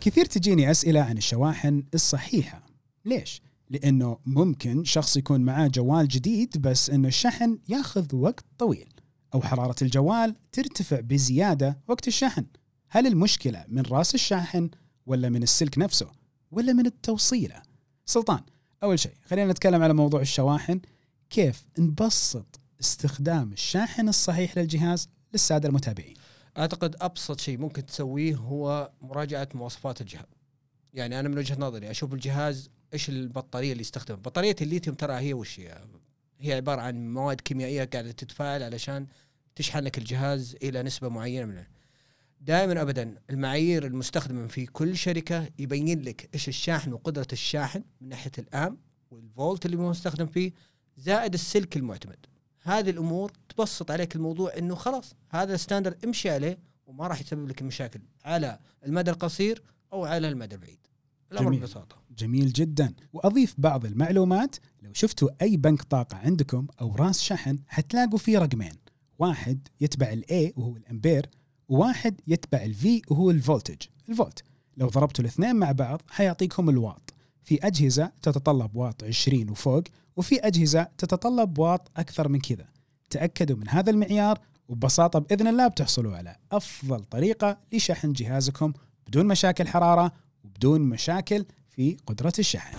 كثير 0.00 0.24
تجيني 0.24 0.70
أسئلة 0.70 1.00
عن 1.00 1.16
الشواحن 1.16 1.82
الصحيحة. 1.94 2.62
ليش؟ 3.04 3.42
لأنه 3.74 4.18
ممكن 4.26 4.84
شخص 4.84 5.16
يكون 5.16 5.40
معاه 5.40 5.66
جوال 5.66 6.08
جديد 6.08 6.58
بس 6.58 6.90
إنه 6.90 7.08
الشحن 7.08 7.58
ياخذ 7.68 8.16
وقت 8.16 8.44
طويل 8.58 8.88
أو 9.34 9.42
حرارة 9.42 9.76
الجوال 9.82 10.34
ترتفع 10.52 11.00
بزيادة 11.00 11.78
وقت 11.88 12.08
الشحن. 12.08 12.44
هل 12.88 13.06
المشكلة 13.06 13.64
من 13.68 13.82
رأس 13.82 14.14
الشاحن 14.14 14.70
ولا 15.06 15.28
من 15.28 15.42
السلك 15.42 15.78
نفسه 15.78 16.10
ولا 16.50 16.72
من 16.72 16.86
التوصيلة؟ 16.86 17.62
سلطان 18.06 18.40
أول 18.82 18.98
شيء 18.98 19.14
خلينا 19.26 19.52
نتكلم 19.52 19.82
على 19.82 19.94
موضوع 19.94 20.20
الشواحن 20.20 20.80
كيف 21.30 21.66
نبسط 21.78 22.60
استخدام 22.80 23.52
الشاحن 23.52 24.08
الصحيح 24.08 24.58
للجهاز 24.58 25.08
للسادة 25.32 25.68
المتابعين. 25.68 26.14
أعتقد 26.58 26.96
أبسط 27.00 27.40
شيء 27.40 27.58
ممكن 27.58 27.86
تسويه 27.86 28.36
هو 28.36 28.90
مراجعة 29.02 29.48
مواصفات 29.54 30.00
الجهاز 30.00 30.34
يعني 30.94 31.20
أنا 31.20 31.28
من 31.28 31.38
وجهة 31.38 31.56
نظري 31.58 31.90
أشوف 31.90 32.14
الجهاز 32.14 32.70
إيش 32.94 33.08
البطارية 33.08 33.72
اللي 33.72 33.80
يستخدم 33.80 34.16
بطارية 34.16 34.56
الليثيوم 34.60 34.96
ترى 34.96 35.14
هي 35.14 35.34
وش 35.34 35.60
هي؟ 35.60 35.78
هي 36.40 36.52
عبارة 36.52 36.80
عن 36.80 37.14
مواد 37.14 37.40
كيميائية 37.40 37.84
قاعدة 37.84 38.12
تتفاعل 38.12 38.62
علشان 38.62 39.06
تشحن 39.56 39.78
لك 39.78 39.98
الجهاز 39.98 40.56
إلى 40.62 40.82
نسبة 40.82 41.08
معينة 41.08 41.46
من 41.46 41.64
دائما 42.40 42.82
ابدا 42.82 43.14
المعايير 43.30 43.86
المستخدمة 43.86 44.46
في 44.46 44.66
كل 44.66 44.96
شركة 44.96 45.48
يبين 45.58 46.02
لك 46.02 46.28
إيش 46.34 46.48
الشاحن 46.48 46.92
وقدرة 46.92 47.26
الشاحن 47.32 47.84
من 48.00 48.08
ناحية 48.08 48.32
الأم 48.38 48.78
والفولت 49.10 49.66
اللي 49.66 49.76
مستخدم 49.76 50.26
فيه 50.26 50.52
زائد 50.96 51.34
السلك 51.34 51.76
المعتمد. 51.76 52.26
هذه 52.62 52.90
الأمور 52.90 53.32
تبسط 53.48 53.90
عليك 53.90 54.16
الموضوع 54.16 54.52
إنه 54.58 54.74
خلاص 54.74 55.14
هذا 55.30 55.54
ال 55.54 55.60
standard 55.60 56.04
امشي 56.04 56.30
عليه 56.30 56.58
وما 56.86 57.06
راح 57.06 57.20
يسبب 57.20 57.48
لك 57.48 57.62
مشاكل 57.62 58.00
على 58.24 58.58
المدى 58.86 59.10
القصير 59.10 59.62
أو 59.92 60.04
على 60.04 60.28
المدى 60.28 60.54
البعيد. 60.54 60.78
الامر 61.34 61.50
جميل. 61.50 61.60
ببساطة. 61.60 61.96
جميل 62.18 62.52
جدا. 62.52 62.94
وأضيف 63.12 63.54
بعض 63.58 63.84
المعلومات. 63.84 64.56
لو 64.82 64.92
شفتوا 64.92 65.28
أي 65.42 65.56
بنك 65.56 65.82
طاقة 65.82 66.16
عندكم 66.16 66.66
أو 66.80 66.96
راس 66.96 67.22
شحن 67.22 67.58
حتلاقوا 67.68 68.18
فيه 68.18 68.38
رقمين. 68.38 68.72
واحد 69.18 69.68
يتبع 69.80 70.12
ال 70.12 70.32
A 70.32 70.52
وهو 70.56 70.76
الامبير 70.76 71.26
وواحد 71.68 72.20
يتبع 72.26 72.62
ال 72.62 72.82
V 72.82 73.02
وهو 73.10 73.30
ال 73.30 73.36
voltage 73.36 73.82
الفولت 74.08 74.42
لو 74.76 74.88
ضربتوا 74.88 75.24
الاثنين 75.24 75.56
مع 75.56 75.72
بعض 75.72 76.02
حيعطيكم 76.10 76.68
الواط 76.68 77.14
في 77.42 77.66
أجهزة 77.66 78.12
تتطلب 78.22 78.76
واط 78.76 79.04
20 79.04 79.50
وفوق 79.50 79.82
وفي 80.16 80.36
أجهزة 80.36 80.88
تتطلب 80.98 81.58
واط 81.58 81.90
أكثر 81.96 82.28
من 82.28 82.40
كذا. 82.40 82.66
تأكدوا 83.10 83.56
من 83.56 83.68
هذا 83.68 83.90
المعيار 83.90 84.38
وببساطة 84.68 85.18
بإذن 85.18 85.46
الله 85.46 85.68
بتحصلوا 85.68 86.16
على 86.16 86.36
أفضل 86.52 87.04
طريقة 87.04 87.58
لشحن 87.72 88.12
جهازكم 88.12 88.72
بدون 89.08 89.26
مشاكل 89.26 89.66
حرارة 89.66 90.12
وبدون 90.54 90.80
مشاكل 90.80 91.44
في 91.68 91.96
قدرة 92.06 92.32
الشحن. 92.38 92.76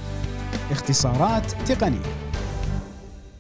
اختصارات 0.71 1.51
تقنية. 1.51 2.31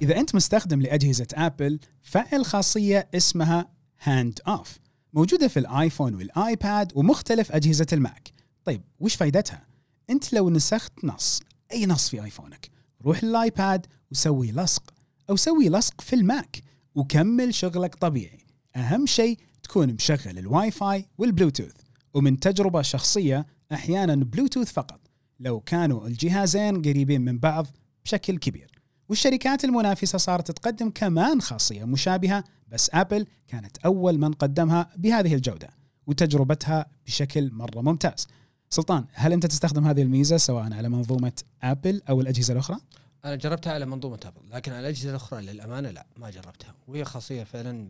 إذا 0.01 0.19
أنت 0.19 0.35
مستخدم 0.35 0.81
لأجهزة 0.81 1.27
آبل 1.33 1.79
فعل 2.01 2.45
خاصية 2.45 3.09
اسمها 3.15 3.69
Handoff 4.01 4.77
موجودة 5.13 5.47
في 5.47 5.59
الآيفون 5.59 6.15
والآيباد 6.15 6.91
ومختلف 6.95 7.51
أجهزة 7.51 7.85
الماك. 7.93 8.31
طيب 8.65 8.81
وش 8.99 9.15
فائدتها؟ 9.15 9.65
أنت 10.09 10.33
لو 10.33 10.49
نسخت 10.49 10.93
نص 11.03 11.41
أي 11.71 11.85
نص 11.85 12.09
في 12.09 12.23
آيفونك 12.23 12.69
روح 13.05 13.23
للآيباد 13.23 13.85
وسوي 14.11 14.51
لصق 14.51 14.93
أو 15.29 15.35
سوي 15.35 15.69
لصق 15.69 16.01
في 16.01 16.15
الماك 16.15 16.61
وكمل 16.95 17.53
شغلك 17.53 17.95
طبيعي. 17.95 18.45
أهم 18.75 19.05
شيء 19.05 19.39
تكون 19.63 19.93
مشغل 19.93 20.37
الواي 20.37 20.71
فاي 20.71 21.05
والبلوتوث 21.17 21.73
ومن 22.13 22.39
تجربة 22.39 22.81
شخصية 22.81 23.45
أحيانا 23.71 24.15
بلوتوث 24.15 24.71
فقط 24.71 24.99
لو 25.39 25.59
كانوا 25.59 26.07
الجهازين 26.07 26.81
قريبين 26.81 27.21
من 27.21 27.39
بعض 27.39 27.67
بشكل 28.05 28.37
كبير. 28.37 28.71
والشركات 29.09 29.63
المنافسة 29.65 30.17
صارت 30.17 30.51
تقدم 30.51 30.89
كمان 30.89 31.41
خاصية 31.41 31.83
مشابهة 31.83 32.43
بس 32.67 32.89
ابل 32.93 33.25
كانت 33.47 33.77
أول 33.77 34.17
من 34.17 34.33
قدمها 34.33 34.89
بهذه 34.97 35.35
الجودة 35.35 35.69
وتجربتها 36.07 36.85
بشكل 37.05 37.51
مرة 37.51 37.81
ممتاز. 37.81 38.27
سلطان 38.69 39.05
هل 39.13 39.33
أنت 39.33 39.45
تستخدم 39.45 39.87
هذه 39.87 40.01
الميزة 40.01 40.37
سواء 40.37 40.73
على 40.73 40.89
منظومة 40.89 41.43
ابل 41.63 42.01
أو 42.09 42.21
الأجهزة 42.21 42.53
الأخرى؟ 42.53 42.77
أنا 43.25 43.35
جربتها 43.35 43.73
على 43.73 43.85
منظومة 43.85 44.19
ابل 44.25 44.55
لكن 44.55 44.71
على 44.71 44.79
الأجهزة 44.79 45.09
الأخرى 45.09 45.41
للأمانة 45.41 45.89
لا 45.89 46.05
ما 46.17 46.29
جربتها 46.29 46.73
وهي 46.87 47.05
خاصية 47.05 47.43
فعلا. 47.43 47.87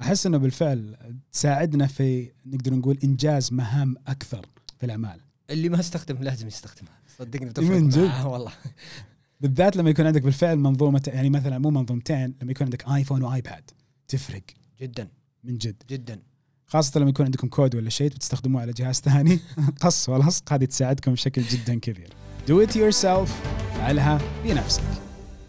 أحس 0.00 0.26
إنه 0.26 0.38
بالفعل 0.38 0.96
تساعدنا 1.32 1.86
في 1.86 2.32
نقدر 2.46 2.74
نقول 2.74 2.98
إنجاز 3.04 3.52
مهام 3.52 3.96
أكثر 4.06 4.46
في 4.82 4.86
الأعمال. 4.86 5.20
اللي 5.50 5.68
ما 5.68 5.80
استخدم 5.80 6.16
لازم 6.22 6.46
يستخدمها. 6.46 6.92
صدقني 7.18 7.46
من 7.46 7.52
تفرق 7.52 7.78
جد؟ 7.78 8.24
والله. 8.32 8.52
بالذات 9.40 9.76
لما 9.76 9.90
يكون 9.90 10.06
عندك 10.06 10.22
بالفعل 10.22 10.58
منظومة 10.58 11.02
يعني 11.06 11.30
مثلا 11.30 11.58
مو 11.58 11.70
منظومتين 11.70 12.34
لما 12.42 12.50
يكون 12.50 12.64
عندك 12.64 12.88
آيفون 12.88 13.22
وآيباد. 13.22 13.70
تفرق. 14.08 14.42
جدا. 14.80 15.08
من 15.44 15.58
جد. 15.58 15.82
جدا. 15.90 16.18
خاصة 16.66 17.00
لما 17.00 17.10
يكون 17.10 17.26
عندكم 17.26 17.48
كود 17.48 17.74
ولا 17.74 17.90
شيء 17.90 18.08
بتستخدموه 18.08 18.62
على 18.62 18.72
جهاز 18.72 19.00
ثاني. 19.00 19.38
قص 19.82 20.08
ولصق 20.08 20.52
هذه 20.52 20.64
تساعدكم 20.64 21.12
بشكل 21.12 21.42
جدا 21.42 21.78
كبير. 21.78 22.12
Do 22.48 22.66
it 22.66 22.72
yourself. 22.74 23.28
فعلها 23.76 24.20
بنفسك. 24.44 24.82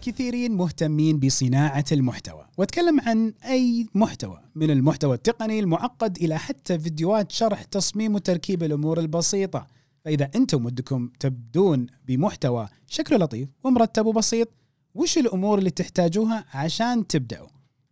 كثيرين 0.02 0.52
مهتمين 0.52 1.20
بصناعة 1.20 1.86
المحتوى. 1.92 2.43
واتكلم 2.58 3.02
عن 3.02 3.34
أي 3.46 3.88
محتوى 3.94 4.40
من 4.56 4.72
المحتوى 4.72 5.16
التقني 5.16 5.60
المعقد 5.60 6.18
إلى 6.18 6.40
حتى 6.40 6.80
فيديوهات 6.80 7.32
شرح 7.32 7.64
تصميم 7.64 8.16
وتركيب 8.16 8.64
الأمور 8.64 9.00
البسيطة. 9.00 9.68
فإذا 10.06 10.32
أنتم 10.36 10.66
ودكم 10.66 11.10
تبدون 11.20 11.88
بمحتوى 12.08 12.68
شكله 12.88 13.18
لطيف 13.18 13.50
ومرتب 13.64 14.06
وبسيط 14.06 14.50
وش 14.96 15.18
الأمور 15.18 15.60
اللي 15.60 15.70
تحتاجوها 15.70 16.46
عشان 16.54 17.08
تبدأوا؟ 17.08 17.48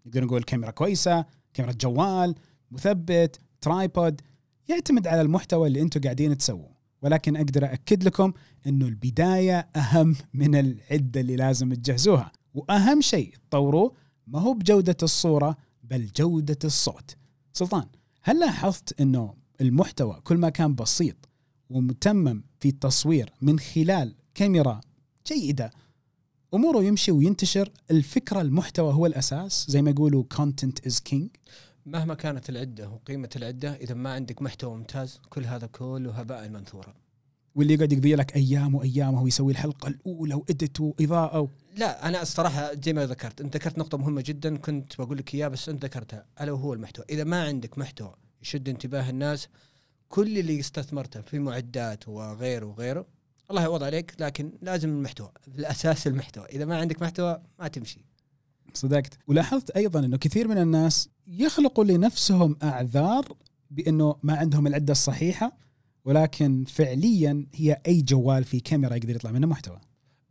نقدر 0.06 0.24
نقول 0.24 0.44
كاميرا 0.44 0.72
كويسة 0.72 1.26
كاميرا 1.54 1.76
جوال 1.82 2.36
مثبت 2.72 3.40
ترايبود 3.62 4.22
يعتمد 4.68 5.08
على 5.08 5.22
المحتوى 5.22 5.68
اللي 5.68 5.82
أنتم 5.82 6.02
قاعدين 6.02 6.38
تسووه. 6.38 6.72
ولكن 7.02 7.36
أقدر 7.36 7.66
اكد 7.66 8.04
لكم 8.04 8.34
إنه 8.68 8.86
البداية 8.86 9.60
أهم 9.76 10.16
من 10.34 10.56
العدة 10.56 11.22
اللي 11.22 11.36
لازم 11.36 11.74
تجهزوها. 11.74 12.32
وأهم 12.54 13.02
شيء 13.02 13.34
تطوروه 13.50 13.94
ما 14.28 14.40
هو 14.40 14.54
بجودة 14.54 14.98
الصورة 15.04 15.58
بل 15.84 16.12
جودة 16.16 16.58
الصوت. 16.64 17.16
سلطان 17.54 17.86
هل 18.24 18.40
لاحظت 18.40 19.02
إنه 19.02 19.34
المحتوى 19.62 20.22
كل 20.24 20.38
ما 20.38 20.50
كان 20.50 20.76
بسيط 20.76 21.30
ومتمم 21.70 22.44
في 22.60 22.70
التصوير 22.70 23.34
من 23.42 23.60
خلال 23.60 24.16
كاميرا 24.36 24.82
جيدة 25.28 25.72
أموره 26.54 26.84
يمشي 26.84 27.12
وينتشر؟ 27.12 27.72
الفكرة 27.92 28.42
المحتوى 28.42 28.94
هو 28.94 29.06
الأساس؟ 29.06 29.66
زي 29.70 29.82
ما 29.82 29.90
يقولوا 29.90 30.24
content 30.34 30.90
is 30.90 30.96
king 31.12 31.28
مهما 31.86 32.14
كانت 32.14 32.50
العدة 32.50 32.90
وقيمة 32.90 33.30
العدة 33.36 33.76
إذا 33.76 33.94
ما 33.94 34.14
عندك 34.14 34.42
محتوى 34.42 34.78
ممتاز 34.78 35.20
كل 35.30 35.46
هذا 35.46 35.68
كله 35.68 36.12
هباء 36.12 36.50
منثورا. 36.50 36.94
واللي 37.56 37.74
يقعد 37.74 37.94
يقضي 37.94 38.16
لك 38.16 38.36
أيام 38.36 38.76
وأيام 38.76 39.14
وهو 39.14 39.28
يسوي 39.28 39.52
الحلقة 39.52 39.88
الأولى 39.88 40.34
وادت 40.34 40.80
وإضاءة 40.80 41.40
و... 41.40 41.48
لا 41.78 42.08
أنا 42.08 42.22
الصراحة 42.22 42.72
زي 42.84 42.94
ما 42.94 43.06
ذكرت 43.06 43.42
أنت 43.42 43.56
ذكرت 43.56 43.78
نقطة 43.78 43.98
مهمة 43.98 44.22
جدا 44.22 44.58
كنت 44.58 45.02
بقول 45.02 45.18
لك 45.18 45.36
إياها 45.36 45.50
بس 45.50 45.70
أنت 45.70 45.86
ذكرتها. 45.86 46.26
ألا 46.42 46.52
وهو 46.52 46.74
المحتوى. 46.74 47.06
إذا 47.10 47.24
ما 47.24 47.44
عندك 47.44 47.78
محتوى 47.78 48.14
يشد 48.42 48.70
انتباه 48.70 49.10
الناس 49.10 49.48
كل 50.10 50.38
اللي 50.38 50.60
استثمرته 50.60 51.22
في 51.22 51.40
معدات 51.40 52.08
وغيره 52.08 52.66
وغيره 52.66 53.06
الله 53.52 53.62
يعوض 53.62 53.84
عليك 53.84 54.16
لكن 54.20 54.52
لازم 54.62 54.90
المحتوى 54.90 55.32
الأساس 55.48 56.08
المحتوى. 56.08 56.46
إذا 56.46 56.66
ما 56.66 56.78
عندك 56.78 57.02
محتوى 57.02 57.42
ما 57.60 57.68
تمشي. 57.68 58.06
صدقت. 58.74 59.18
ولاحظت 59.28 59.70
أيضا 59.70 60.00
إنه 60.00 60.18
كثير 60.18 60.48
من 60.48 60.58
الناس 60.58 61.10
يخلقوا 61.28 61.84
لنفسهم 61.84 62.58
أعذار 62.64 63.34
بأنه 63.72 64.16
ما 64.24 64.36
عندهم 64.36 64.68
العدة 64.68 64.92
الصحيحة 64.92 65.58
ولكن 66.06 66.66
فعليا 66.68 67.46
هي 67.54 67.82
أي 67.88 68.02
جوال 68.02 68.44
في 68.44 68.60
كاميرا 68.60 68.96
يقدر 68.96 69.16
يطلع 69.16 69.32
منه 69.32 69.48
محتوى. 69.48 69.82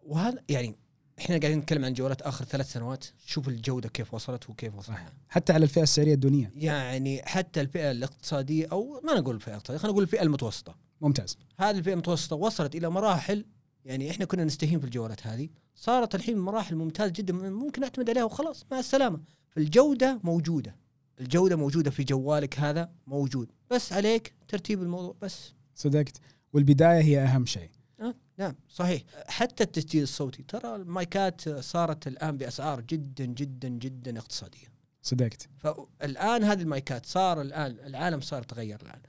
وهذا 0.03 0.43
يعني 0.49 0.77
إحنا 1.19 1.39
قاعدين 1.39 1.59
نتكلم 1.59 1.85
عن 1.85 1.93
جوالات 1.93 2.23
آخر 2.23 2.45
ثلاث 2.45 2.73
سنوات. 2.73 3.05
شوف 3.27 3.49
الجودة 3.49 3.89
كيف 3.89 4.15
وصلت 4.15 4.51
وكيف 4.51 4.75
وصلت. 4.75 4.97
حتى 5.29 5.53
على 5.53 5.65
الفئة 5.65 5.83
السعرية 5.83 6.15
الدونيه 6.15 6.53
يعني 6.57 7.23
حتى 7.23 7.61
الفئة 7.61 7.91
الاقتصادية 7.91 8.67
أو 8.73 9.01
ما 9.05 9.15
نقول 9.15 9.35
الفئة 9.35 9.51
الاقتصادية 9.51 9.79
خلينا 9.79 9.93
نقول 9.93 10.03
الفئة 10.03 10.23
المتوسطة. 10.23 10.77
ممتاز. 11.01 11.37
هذه 11.59 11.79
الفئة 11.79 11.93
المتوسطة 11.93 12.37
وصلت 12.37 12.75
إلى 12.75 12.91
مراحل 12.91 13.45
يعني 13.85 14.11
إحنا 14.11 14.25
كنا 14.25 14.45
نستهين 14.45 14.79
في 14.81 14.85
الجوالات 14.85 15.27
هذه. 15.27 15.49
صارت 15.75 16.15
الحين 16.15 16.39
مراحل 16.39 16.77
ممتاز 16.77 17.11
جدا 17.11 17.33
ممكن 17.33 17.83
أعتمد 17.83 18.11
عليها 18.11 18.25
وخلاص 18.25 18.67
مع 18.71 18.79
السلامة. 18.79 19.21
فالجودة 19.51 20.21
موجودة. 20.25 20.77
الجودة 21.21 21.57
موجودة 21.57 21.91
في 21.91 22.05
جوالك 22.05 22.59
هذا 22.59 22.93
موجود. 23.07 23.53
بس 23.71 23.93
عليك 23.93 24.35
ترتيب 24.49 24.83
الموضوع 24.83 25.15
بس. 25.23 25.53
صدقت. 25.81 26.21
والبداية 26.53 27.01
هي 27.01 27.19
أهم 27.19 27.47
شيء. 27.47 27.71
آه 28.01 28.15
نعم 28.39 28.55
صحيح. 28.69 29.03
حتى 29.29 29.65
التسجيل 29.65 30.03
الصوتي 30.03 30.43
ترى 30.43 30.77
المايكات 30.77 31.49
صارت 31.49 32.07
الآن 32.07 32.37
بأسعار 32.39 32.81
جدا 32.81 33.25
جدا 33.25 33.69
جدا 33.69 34.19
اقتصادية. 34.19 34.67
صدقت. 35.03 35.49
فالان 35.59 36.45
هذه 36.45 36.61
المايكات 36.61 37.07
صار 37.07 37.41
الآن 37.41 37.77
العالم 37.87 38.21
صار 38.21 38.43
تغير 38.43 38.83
الآن. 38.83 39.01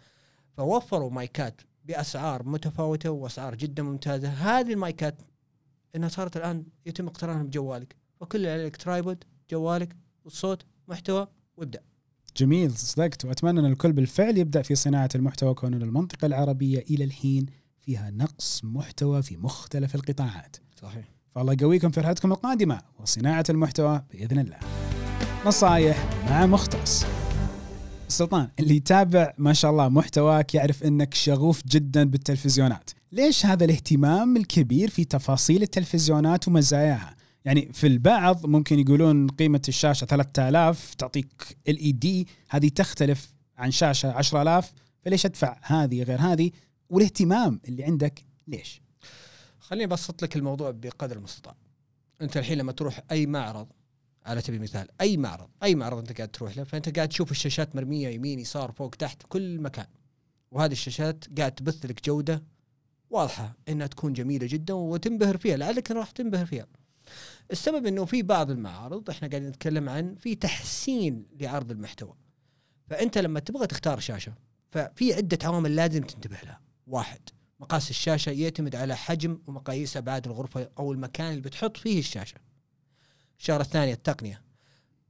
فوفروا 0.57 1.09
مايكات 1.09 1.61
بأسعار 1.85 2.43
متفاوتة 2.43 3.09
وأسعار 3.09 3.55
جدا 3.55 3.83
ممتازة. 3.83 4.29
هذه 4.29 4.73
المايكات 4.73 5.21
إنها 5.95 6.09
صارت 6.09 6.37
الآن 6.37 6.65
يتم 6.85 7.07
اقترانها 7.07 7.43
بجوالك. 7.43 7.95
اللي 8.35 8.49
عليك 8.49 8.77
tripod 8.77 9.23
جوالك 9.51 9.95
والصوت 10.25 10.65
محتوى 10.87 11.27
وابدأ. 11.57 11.81
جميل 12.37 12.71
صدقت 12.71 13.25
وأتمنى 13.25 13.59
أن 13.59 13.65
الكل 13.65 13.91
بالفعل 13.91 14.37
يبدأ 14.37 14.61
في 14.61 14.75
صناعة 14.75 15.09
المحتوى 15.15 15.53
كون 15.53 15.73
المنطقة 15.73 16.25
العربية 16.25 16.79
إلى 16.89 17.03
الحين 17.03 17.45
فيها 17.81 18.11
نقص 18.11 18.61
محتوى 18.63 19.21
في 19.21 19.37
مختلف 19.37 19.95
القطاعات. 19.95 20.57
صحيح. 20.81 21.05
فالله 21.35 21.53
يقويكم 21.53 21.89
في 21.89 21.99
رحلتكم 21.99 22.31
القادمة 22.31 22.81
وصناعة 22.99 23.43
المحتوى 23.49 24.03
بإذن 24.11 24.39
الله. 24.39 24.57
نصايح 25.45 26.09
مع 26.29 26.45
مختص. 26.45 27.05
سلطان 28.07 28.49
اللي 28.59 28.75
يتابع 28.75 29.33
ما 29.37 29.53
شاء 29.53 29.71
الله 29.71 29.89
محتواك 29.89 30.55
يعرف 30.55 30.83
إنك 30.83 31.13
شغوف 31.13 31.61
جدا 31.67 32.03
بالتلفزيونات. 32.03 32.89
ليش 33.11 33.45
هذا 33.45 33.65
الاهتمام 33.65 34.37
الكبير 34.37 34.89
في 34.89 35.05
تفاصيل 35.05 35.61
التلفزيونات 35.61 36.47
ومزاياها؟ 36.47 37.15
يعني 37.45 37.73
في 37.73 37.87
البعض 37.87 38.45
ممكن 38.45 38.79
يقولون 38.79 39.27
قيمة 39.27 39.61
الشاشة 39.67 40.05
3000 40.05 40.95
تعطيك 40.95 41.57
ال 41.67 41.77
إي 41.77 41.91
دي 41.91 42.27
هذه 42.49 42.69
تختلف 42.69 43.33
عن 43.57 43.71
شاشة 43.71 44.11
10000 44.11 44.73
فليش 45.01 45.25
أدفع 45.25 45.59
هذه 45.61 46.03
غير 46.03 46.19
هذه 46.19 46.51
والاهتمام 46.89 47.61
اللي 47.67 47.83
عندك 47.83 48.25
ليش؟ 48.47 48.81
خليني 49.59 49.85
أبسط 49.85 50.23
لك 50.23 50.35
الموضوع 50.35 50.71
بقدر 50.71 51.17
المستطاع. 51.17 51.55
أنت 52.21 52.37
الحين 52.37 52.57
لما 52.57 52.71
تروح 52.71 53.01
أي 53.11 53.25
معرض 53.25 53.67
على 54.25 54.41
سبيل 54.41 54.55
المثال 54.55 54.87
أي 55.01 55.17
معرض 55.17 55.49
أي 55.63 55.75
معرض 55.75 55.97
أنت 55.97 56.17
قاعد 56.17 56.29
تروح 56.29 56.57
له 56.57 56.63
فأنت 56.63 56.95
قاعد 56.95 57.09
تشوف 57.09 57.31
الشاشات 57.31 57.75
مرمية 57.75 58.09
يمين 58.09 58.39
يسار 58.39 58.71
فوق 58.71 58.89
تحت 58.89 59.21
كل 59.29 59.61
مكان. 59.61 59.87
وهذه 60.51 60.71
الشاشات 60.71 61.39
قاعد 61.39 61.51
تبث 61.51 61.85
لك 61.85 62.05
جودة 62.05 62.43
واضحة 63.09 63.57
إنها 63.69 63.87
تكون 63.87 64.13
جميلة 64.13 64.47
جدا 64.47 64.73
وتنبهر 64.73 65.37
فيها 65.37 65.57
لعلك 65.57 65.91
راح 65.91 66.11
تنبهر 66.11 66.45
فيها. 66.45 66.67
السبب 67.51 67.85
إنه 67.85 68.05
في 68.05 68.21
بعض 68.21 68.51
المعارض 68.51 69.09
إحنا 69.09 69.27
قاعدين 69.27 69.49
نتكلم 69.49 69.89
عن 69.89 70.15
في 70.15 70.35
تحسين 70.35 71.25
لعرض 71.39 71.71
المحتوى. 71.71 72.13
فأنت 72.87 73.17
لما 73.17 73.39
تبغى 73.39 73.67
تختار 73.67 73.99
شاشة 73.99 74.33
ففي 74.71 75.13
عدة 75.13 75.39
عوامل 75.43 75.75
لازم 75.75 76.03
تنتبه 76.03 76.37
لها. 76.43 76.61
واحد 76.87 77.19
مقاس 77.59 77.89
الشاشة 77.89 78.29
يعتمد 78.29 78.75
على 78.75 78.95
حجم 78.95 79.41
ومقاييس 79.47 79.97
أبعاد 79.97 80.27
الغرفة 80.27 80.69
أو 80.79 80.91
المكان 80.91 81.29
اللي 81.29 81.41
بتحط 81.41 81.77
فيه 81.77 81.99
الشاشة. 81.99 82.37
الشغلة 83.39 83.61
الثانية 83.61 83.93
التقنية. 83.93 84.41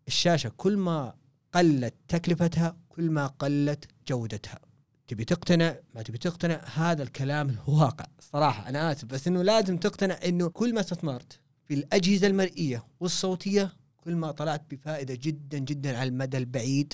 الشاشة 0.08 0.52
كل 0.58 0.78
ما 0.78 1.14
قلت 1.54 1.94
تكلفتها 2.08 2.78
كل 2.90 3.10
ما 3.12 3.28
قلت 3.28 3.86
جودتها. 4.08 4.60
تبي 5.08 5.26
تقتنع؟ 5.26 5.76
ما 5.96 6.02
تبي 6.02 6.18
تقتنع. 6.18 6.62
هذا 6.76 7.04
الكلام 7.04 7.50
الواقع. 7.50 8.06
صراحة 8.20 8.70
أنا 8.70 8.92
آسف 8.92 9.06
بس 9.06 9.28
إنه 9.28 9.42
لازم 9.42 9.78
تقتنع 9.78 10.20
إنه 10.26 10.50
كل 10.50 10.74
ما 10.74 10.80
استثمرت 10.80 11.40
في 11.72 11.78
الأجهزة 11.78 12.28
المرئية 12.28 12.84
والصوتية 13.00 13.74
كل 13.98 14.16
ما 14.16 14.32
طلعت 14.32 14.62
بفائدة 14.70 15.16
جدا 15.16 15.58
جدا 15.58 15.98
على 15.98 16.10
المدى 16.10 16.38
البعيد 16.38 16.94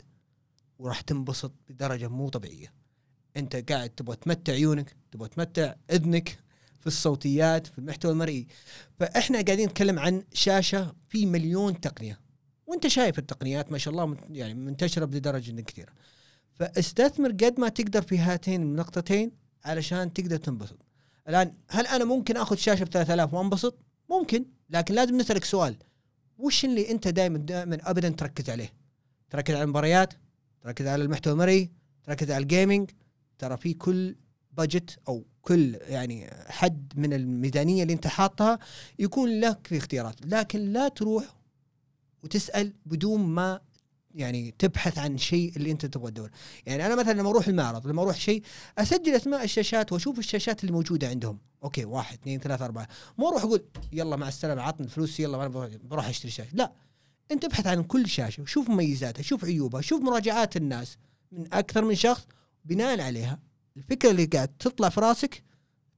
وراح 0.80 1.02
تنبسط 1.02 1.52
بدرجة 1.70 2.08
مو 2.08 2.30
طبيعية. 2.30 2.74
أنت 3.38 3.72
قاعد 3.72 3.90
تبغى 3.90 4.16
تمتع 4.16 4.54
عيونك 4.54 4.96
تبغى 5.12 5.30
تمتع 5.30 5.74
إذنك 5.92 6.40
في 6.80 6.88
الصوتيات 6.88 7.68
في 7.68 7.80
المحتوى 7.80 8.12
المرئي. 8.12 8.48
فإحنا 9.00 9.42
قاعدين 9.42 9.68
نتكلم 9.70 10.00
عن 10.00 10.24
شاشة 10.34 10.96
في 11.10 11.26
مليون 11.26 11.82
تقنية. 11.82 12.20
وأنت 12.68 12.88
شايف 12.88 13.20
التقنيات 13.20 13.72
ما 13.72 13.78
شاء 13.78 13.92
الله 13.92 14.18
يعني 14.30 14.54
منتشرة 14.54 15.06
بدرجة 15.06 15.62
كثيرة. 15.62 15.92
فاستثمر 16.54 17.32
قد 17.32 17.60
ما 17.60 17.70
تقدر 17.70 18.02
في 18.02 18.18
هاتين 18.18 18.62
النقطتين 18.62 19.32
علشان 19.66 20.14
تقدر 20.14 20.38
تنبسط. 20.38 20.78
الآن 21.30 21.54
هل 21.70 21.88
أنا 21.88 22.06
ممكن 22.06 22.38
آخذ 22.38 22.56
شاشة 22.56 22.84
ب 22.84 22.90
3000 22.90 23.34
وأنبسط؟ 23.34 23.88
ممكن 24.10 24.46
لكن 24.70 24.94
لازم 24.94 25.18
نسألك 25.18 25.44
سؤال. 25.44 25.76
وش 26.38 26.66
اللي 26.66 26.92
أنت 26.92 27.08
دائما 27.08 27.38
دائما 27.38 27.78
ابدا 27.82 28.10
تركز 28.10 28.50
عليه؟ 28.50 28.74
تركز 29.30 29.54
على 29.54 29.64
المباريات 29.64 30.14
تركز 30.62 30.88
على 30.88 31.04
المحتوى 31.04 31.34
المرئي 31.34 31.72
تركز 32.04 32.32
على 32.32 32.42
ال 32.42 32.49
gaming 32.49 32.92
ترى 33.40 33.58
في 33.58 33.74
كل 33.74 34.16
budget 34.52 35.00
أو 35.08 35.26
كل 35.42 35.76
يعني 35.82 36.30
حد 36.48 36.94
من 36.96 37.14
الميزانية 37.14 37.84
اللي 37.84 37.94
أنت 37.94 38.08
حاطها 38.08 38.60
يكون 39.00 39.40
لك 39.40 39.68
في 39.68 39.78
اختيارات. 39.78 40.16
لكن 40.26 40.60
لا 40.60 40.88
تروح 40.88 41.38
وتسأل 42.24 42.74
بدون 42.86 43.22
ما 43.22 43.62
يعني 44.16 44.56
تبحث 44.60 44.98
عن 44.98 45.18
شيء 45.18 45.56
اللي 45.56 45.72
انت 45.72 45.86
تبغى 45.86 46.12
تدور. 46.12 46.30
يعني 46.66 46.86
أنا 46.86 46.96
مثلا 46.96 47.14
لما 47.14 47.30
أروح 47.30 47.48
المعرض 47.48 47.88
لما 47.88 48.02
أروح 48.02 48.18
شيء 48.18 48.44
أسجل 48.78 49.16
أسماء 49.16 49.44
الشاشات 49.44 49.92
وأشوف 49.92 50.20
الشاشات 50.20 50.62
اللي 50.62 50.72
موجوده 50.72 51.10
عندهم. 51.10 51.40
okay 51.64 51.86
واحد 51.86 52.18
اثنين 52.18 52.40
ثلاثة 52.40 52.66
أربعة. 52.66 52.88
مو 53.18 53.30
أروح 53.30 53.44
أقول 53.44 53.64
يلا 53.92 54.16
مع 54.16 54.28
السلامة 54.28 54.62
عطني 54.62 54.86
الفلوس 54.86 55.20
يلا 55.20 55.46
أنا 55.46 55.70
بروح 55.84 56.08
أشتري 56.08 56.32
شاشة. 56.32 56.50
لا. 56.54 56.74
أنت 57.32 57.46
ابحث 57.46 57.68
عن 57.68 57.84
كل 57.84 58.08
شاشة 58.08 58.46
شوف 58.46 58.70
مميزاتها 58.70 59.22
شوف 59.22 59.46
عيوبها 59.46 59.82
شوف 59.82 60.02
مراجعات 60.02 60.58
الناس 60.58 60.98
من 61.32 61.54
أكثر 61.54 61.86
من 61.86 61.96
شخص 61.96 62.28
بناء 62.66 63.02
عليها. 63.02 63.40
الفكرة 63.78 64.12
اللي 64.12 64.26
قاعد 64.26 64.48
تطلع 64.48 64.90
في 64.90 65.00
راسك 65.00 65.44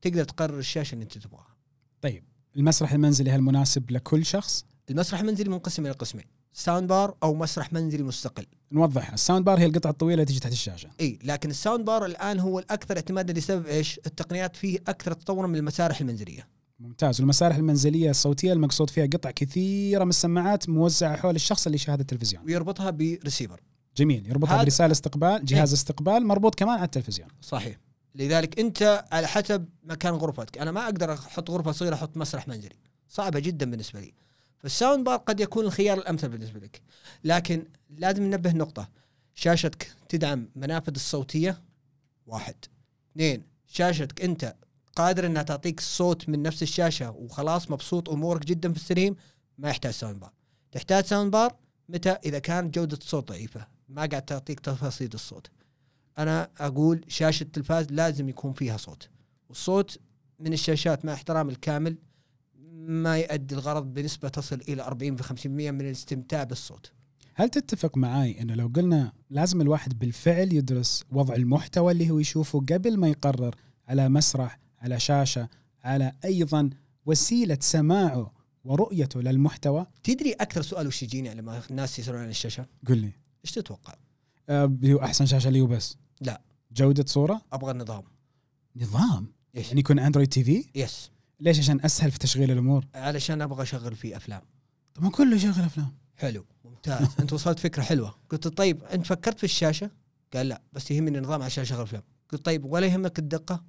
تقدر 0.02 0.24
تقرر 0.24 0.60
الشاشة 0.60 0.94
اللي 0.94 1.04
أنت 1.04 1.18
تبغاها. 1.18 1.56
طيب 2.02 2.24
المسرح 2.56 2.94
المنزلي 2.94 3.32
هل 3.32 3.42
مناسب 3.42 3.92
لكل 3.92 4.26
شخص؟ 4.26 4.66
المسرح 4.90 5.20
المنزلي 5.20 5.50
منقسم 5.50 5.86
إلى 5.86 5.94
قسمين، 5.94 6.26
sound 6.54 6.88
bar 6.88 7.16
أو 7.24 7.36
مسرح 7.36 7.74
منزلي 7.74 8.04
مستقل. 8.04 8.46
نوضح 8.72 9.14
ال 9.14 9.19
sound 9.19 9.46
bar 9.46 9.60
هي 9.60 9.66
القطعة 9.66 9.92
الطويلة 9.92 10.14
اللي 10.14 10.26
تجي 10.26 10.40
تحت 10.40 10.52
الشاشة. 10.52 10.90
إي 11.00 11.20
لكن 11.24 11.50
ال 11.50 11.56
sound 11.56 11.86
bar 11.86 12.06
الآن 12.06 12.40
هو 12.40 12.60
الأكثر 12.60 12.96
اعتمادا 12.96 13.34
لسبب 13.34 13.66
إيش؟ 13.66 14.00
التقنيات 14.06 14.56
فيه 14.56 14.80
أكثر 14.88 15.14
تطورا 15.14 15.48
من 15.48 15.56
المسارح 15.56 16.02
المنزلية. 16.02 16.48
ممتاز 16.80 17.20
والمسارح 17.20 17.56
المنزلية 17.56 18.10
الصوتية 18.10 18.54
المقصود 18.54 18.90
فيها 18.90 19.06
قطع 19.06 19.32
كثيرة 19.32 20.04
من 20.04 20.10
السماعات 20.10 20.70
موزعة 20.70 21.18
حول 21.18 21.36
الشخص 21.36 21.66
اللي 21.66 21.76
يشاهد 21.76 22.00
التلفزيون. 22.00 22.44
ويربطها 22.46 22.90
بريسيفر. 22.90 23.62
جميل 23.98 24.28
يربطها 24.30 24.64
برسالة 24.64 24.92
استقبال 24.92 25.46
جهاز 25.46 25.70
إيه؟ 25.70 25.76
استقبال 25.76 26.26
مربوط 26.26 26.56
كمان 26.56 26.76
على 26.76 26.86
التلفزيون. 26.86 27.30
صحيح. 27.42 27.78
لذلك 28.16 28.60
أنت 28.60 29.06
على 29.12 29.28
حسب 29.28 29.66
مكان 29.84 30.14
غرفتك 30.14 30.58
أنا 30.58 30.72
ما 30.72 30.86
أقدر 30.86 31.14
أحط 31.14 31.50
غرفة 31.50 31.72
صغيرة 31.72 31.96
أحط 31.96 32.18
مسرح 32.18 32.48
منزلي 32.48 32.76
صعبة 33.10 33.40
جدا 33.40 33.72
بالنسبة 33.72 34.00
لي 34.00 34.14
فال 34.60 34.73
sound 34.73 35.06
bar 35.06 35.18
قد 35.18 35.40
يكون 35.40 35.66
الخيار 35.66 35.98
الأمثل 35.98 36.30
بالنسبة 36.30 36.60
لك. 36.60 36.82
لكن 37.24 37.68
لازم 37.90 38.24
ننبه 38.24 38.52
نقطة. 38.52 38.90
شاشتك 39.36 39.92
تدعم 40.10 40.50
منافذ 40.56 40.94
الصوتية؟ 40.96 41.62
واحد. 42.26 42.56
اثنين 43.12 43.44
شاشتك 43.68 44.22
أنت 44.22 44.56
قادر 44.96 45.26
إنها 45.26 45.44
تعطيك 45.44 45.80
صوت 45.80 46.30
من 46.30 46.42
نفس 46.42 46.64
الشاشة 46.64 47.12
وخلاص 47.12 47.72
مبسوط 47.72 48.10
أمورك 48.10 48.46
جدا 48.46 48.72
في 48.72 48.80
ال 48.80 48.85
stream 48.85 49.16
ما 49.58 49.70
يحتاج 49.70 49.92
sound 49.92 50.20
bar. 50.20 50.34
تحتاج 50.72 51.06
sound 51.06 51.32
bar؟ 51.32 51.56
متى؟ 51.90 52.10
إذا 52.10 52.40
كانت 52.40 52.76
جودة 52.76 52.98
الصوت 52.98 53.28
ضعيفة. 53.28 53.68
ما 53.90 54.06
قاعد 54.06 54.22
تعطيك 54.26 54.60
تفاصيل 54.60 55.10
الصوت. 55.14 55.50
أنا 56.18 56.50
أقول 56.58 57.06
شاشة 57.08 57.44
التلفاز 57.44 57.88
لازم 57.92 58.30
يكون 58.30 58.54
فيها 58.54 58.78
صوت. 58.78 59.10
والصوت 59.50 60.00
من 60.40 60.54
الشاشات 60.54 61.06
مع 61.06 61.14
احترام 61.14 61.50
الكامل 61.50 61.98
ما 62.90 63.18
يؤدي 63.18 63.56
الغرض 63.56 63.94
بنسبة 63.94 64.30
تصل 64.30 64.62
إلى 64.70 64.82
40 64.84 65.16
ب 65.16 65.22
50% 65.22 65.46
من 65.46 65.82
الاستمتاع 65.82 66.44
بالصوت. 66.44 66.92
هل 67.36 67.50
تتفق 67.50 67.98
معاي 67.98 68.42
انه 68.42 68.56
لو 68.56 68.72
قلنا 68.76 69.12
لازم 69.30 69.62
الواحد 69.62 70.00
بالفعل 70.00 70.54
يدرس 70.54 71.04
وضع 71.12 71.36
المحتوى 71.36 71.92
اللي 71.92 72.10
هو 72.10 72.20
يشوفه 72.20 72.60
قبل 72.60 72.98
ما 72.98 73.08
يقرر 73.08 73.56
على 73.88 74.10
مسرح 74.10 74.60
على 74.80 75.00
شاشة 75.00 75.50
على 75.84 76.14
أيضا 76.26 76.70
وسيلة 77.06 77.58
سماعه 77.62 78.34
ورؤيته 78.64 79.22
للمحتوى؟ 79.22 79.86
تدري 80.04 80.32
أكثر 80.32 80.62
سؤال 80.62 80.88
وش 80.88 81.04
يجيني 81.04 81.34
لما 81.34 81.62
الناس 81.70 82.00
يسألون 82.00 82.22
عن 82.22 82.30
الشاشة؟ 82.30 82.66
قل 82.88 82.98
لي. 82.98 83.12
إيش 83.46 83.52
تتوقع؟ 83.52 83.96
هو 84.50 85.04
أحسن 85.04 85.26
شاشة 85.26 85.50
لي 85.50 85.62
وبس. 85.62 85.98
لا. 86.22 86.42
جودة 86.72 87.06
صورة؟ 87.08 87.42
أبغى 87.54 87.72
النظام. 87.72 88.04
نظام؟ 88.76 89.28
يعني 89.54 89.80
يكون 89.80 90.00
Android 90.00 90.30
TV 90.30 90.66
yes 90.76 91.12
ليش؟ 91.40 91.60
عشان 91.60 91.82
أسهل 91.82 92.12
في 92.12 92.20
تشغيل 92.20 92.52
الأمور. 92.52 92.86
علشان 92.96 93.42
أبغى 93.42 93.64
أشغل 93.64 93.96
فيه 93.96 94.18
أفلام. 94.18 94.42
طب 94.94 95.04
ما 95.04 95.10
كله 95.10 95.36
يشغل 95.36 95.64
أفلام. 95.64 95.92
حلو 96.18 96.46
ممتاز. 96.66 97.08
أنت 97.20 97.34
وصلت 97.34 97.60
فكرة 97.60 97.82
حلوة. 97.82 98.16
قلت 98.30 98.48
طيب 98.48 98.84
أنت 98.84 99.06
فكرت 99.06 99.38
في 99.38 99.44
الشاشة؟ 99.44 99.92
قال 100.34 100.50
لا 100.50 100.62
بس 100.74 100.92
يهمني 100.92 101.18
النظام 101.18 101.42
عشان 101.42 101.62
أشغل 101.62 101.82
أفلام. 101.82 102.04
قلت 102.30 102.46
طيب 102.46 102.66
ولا 102.66 102.88
يهمك 102.88 103.20
الدقة 103.20 103.64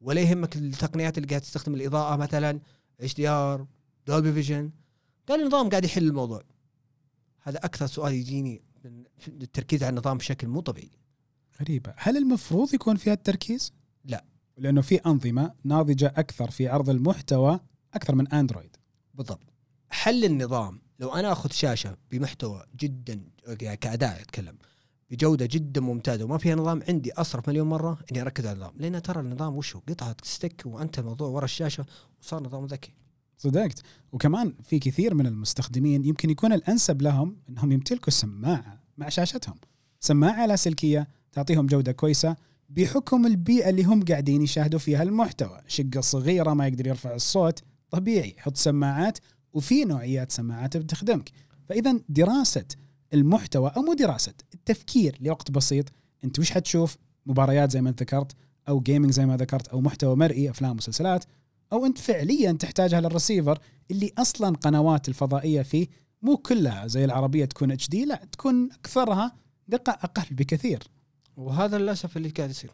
ولا 0.00 0.20
يهمك 0.20 0.56
التقنيات 0.56 1.18
اللي 1.18 1.28
قاعد 1.28 1.40
تستخدم 1.40 1.74
الإضاءة 1.74 2.16
مثلا 2.16 2.60
HDR 3.00 3.66
Dolby 4.06 4.32
Vision. 4.32 4.70
قال 5.28 5.40
النظام 5.40 5.68
قاعد 5.68 5.84
يحل 5.84 6.06
الموضوع. 6.06 6.42
هذا 7.40 7.58
أكثر 7.58 7.86
سؤال 7.86 8.12
يجيني 8.12 8.62
من 8.84 9.04
التركيز 9.28 9.82
على 9.82 9.90
النظام 9.90 10.18
بشكل 10.18 10.48
مو 10.48 10.60
طبيعي. 10.60 10.90
غريبة. 11.60 11.94
هل 11.96 12.16
المفروض 12.16 12.74
يكون 12.74 12.96
فيها 12.96 13.12
التركيز؟ 13.12 13.72
لا. 14.04 14.24
لأنه 14.56 14.80
في 14.80 14.96
أنظمة 14.96 15.52
ناضجة 15.64 16.12
أكثر 16.16 16.50
في 16.50 16.68
عرض 16.68 16.90
المحتوى 16.90 17.60
أكثر 17.94 18.14
من 18.14 18.28
اندرويد 18.28 18.76
بالضبط. 19.14 19.52
حل 19.90 20.24
النظام 20.24 20.80
لو 20.98 21.14
أنا 21.14 21.32
آخذ 21.32 21.50
شاشة 21.50 21.96
بمحتوى 22.10 22.64
جدا 22.76 23.20
يعني 23.60 23.76
كاداء 23.76 24.20
أتكلم 24.22 24.58
بجودة 25.10 25.46
جدا 25.46 25.80
ممتازة 25.80 26.24
وما 26.24 26.38
فيها 26.38 26.54
نظام 26.54 26.82
عندي 26.88 27.12
أصرف 27.12 27.48
مليون 27.48 27.68
مرة 27.68 27.98
إني 28.12 28.20
أركز 28.22 28.46
على 28.46 28.54
النظام. 28.54 28.72
لأن 28.76 29.02
ترى 29.02 29.20
النظام 29.20 29.56
وش 29.56 29.76
هو؟ 29.76 29.82
قطعة 29.88 30.16
ستيك 30.22 30.62
وأنت 30.66 30.98
الموضوع 30.98 31.28
ورا 31.28 31.44
الشاشة 31.44 31.86
وصار 32.22 32.42
نظام 32.42 32.66
ذكي. 32.66 32.94
صدقت. 33.38 33.82
وكمان 34.12 34.54
في 34.62 34.78
كثير 34.78 35.14
من 35.14 35.26
المستخدمين 35.26 36.04
يمكن 36.04 36.30
يكون 36.30 36.52
الأنسب 36.52 37.02
لهم 37.02 37.36
إنهم 37.48 37.72
يمتلكوا 37.72 38.10
سماعة 38.10 38.82
مع 38.98 39.08
شاشتهم. 39.08 39.56
سماعة 40.00 40.46
لاسلكيه 40.46 41.08
تعطيهم 41.32 41.66
جودة 41.66 41.92
كويسة 41.92 42.36
بحكم 42.76 43.26
البيئة 43.26 43.70
اللي 43.70 43.84
هم 43.84 44.04
قاعدين 44.04 44.42
يشاهدوا 44.42 44.78
فيها 44.78 45.02
المحتوى. 45.02 45.60
شقة 45.66 46.00
صغيرة 46.00 46.54
ما 46.54 46.66
يقدر 46.66 46.86
يرفع 46.86 47.14
الصوت 47.14 47.62
طبيعي. 47.90 48.34
حط 48.38 48.56
سماعات 48.56 49.18
وفي 49.52 49.84
نوعيات 49.84 50.32
سماعات 50.32 50.76
بتخدمك. 50.76 51.30
فإذا 51.68 52.00
دراسة 52.08 52.64
المحتوى 53.14 53.72
أو 53.76 53.82
مو 53.82 53.94
دراسة 53.94 54.34
التفكير 54.54 55.18
لوقت 55.20 55.50
بسيط. 55.50 55.92
أنت 56.24 56.38
وش 56.38 56.50
حتشوف؟ 56.50 56.96
مباريات 57.26 57.70
زي 57.70 57.82
ما 57.82 57.90
ذكرت 57.90 58.32
أو 58.68 58.80
جيمنج 58.80 59.10
زي 59.10 59.26
ما 59.26 59.36
ذكرت 59.36 59.68
أو 59.68 59.80
محتوى 59.80 60.16
مرئي 60.16 60.50
أفلام 60.50 60.70
ومسلسلات 60.70 61.24
أو 61.72 61.86
أنت 61.86 61.98
فعليا 61.98 62.52
تحتاجها 62.52 63.00
للرسيفر 63.00 63.58
اللي 63.90 64.12
أصلا 64.18 64.56
قنوات 64.56 65.08
الفضائية 65.08 65.62
فيه 65.62 65.86
مو 66.22 66.36
كلها 66.36 66.86
زي 66.86 67.04
العربية 67.04 67.44
تكون 67.44 67.70
اتش 67.72 67.88
دي 67.88 68.04
لا 68.04 68.24
تكون 68.32 68.72
أكثرها 68.72 69.32
دقة 69.68 69.92
أقل 69.92 70.34
بكثير. 70.34 70.82
وهذا 71.36 71.78
للأسف 71.78 72.16
اللي 72.16 72.28
قاعد 72.28 72.50
يصير. 72.50 72.70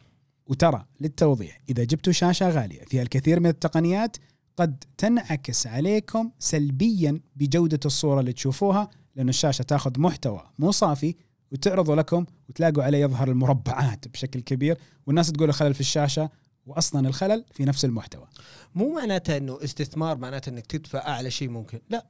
وترى 0.47 0.85
للتوضيح 0.99 1.61
إذا 1.69 1.83
جبتوا 1.83 2.13
شاشة 2.13 2.49
غالية 2.49 2.83
فيها 2.85 3.01
الكثير 3.01 3.39
من 3.39 3.49
التقنيات 3.49 4.17
قد 4.57 4.83
تنعكس 4.97 5.67
عليكم 5.67 6.31
سلبيا 6.39 7.19
بجودة 7.35 7.79
الصورة 7.85 8.19
اللي 8.19 8.33
تشوفوها 8.33 8.89
لأن 9.15 9.29
الشاشة 9.29 9.63
تاخذ 9.63 9.99
محتوى 9.99 10.41
مو 10.59 10.71
صافي 10.71 11.15
وتعرضه 11.51 11.95
لكم 11.95 12.25
وتلاقوا 12.49 12.83
عليه 12.83 12.97
يظهر 12.97 13.29
المربعات 13.29 14.07
بشكل 14.07 14.39
كبير 14.39 14.77
والناس 15.07 15.31
تقول 15.31 15.53
خلل 15.53 15.73
في 15.73 15.79
الشاشة 15.79 16.29
واصلا 16.65 17.07
الخلل 17.07 17.45
في 17.53 17.65
نفس 17.65 17.85
المحتوى. 17.85 18.27
مو 18.75 18.93
معناته 18.95 19.37
إنه 19.37 19.59
استثمار 19.63 20.17
معناته 20.17 20.49
إنك 20.49 20.65
تدفع 20.65 20.99
أعلى 21.07 21.31
شيء 21.31 21.49
ممكن 21.49 21.79
لا. 21.89 22.05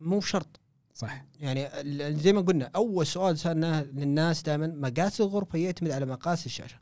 مو 0.00 0.20
شرط. 0.20 0.60
صح. 0.98 1.24
يعني 1.40 1.68
زي 2.18 2.32
ما 2.32 2.40
قلنا 2.40 2.70
أول 2.76 3.06
سؤال 3.06 3.38
سألناه 3.38 3.82
للناس 3.82 4.42
دائما 4.42 4.66
مقاس 4.66 5.20
الغرفة 5.20 5.58
يعتمد 5.58 5.90
على 5.90 6.06
مقاس 6.06 6.46
الشاشة. 6.46 6.76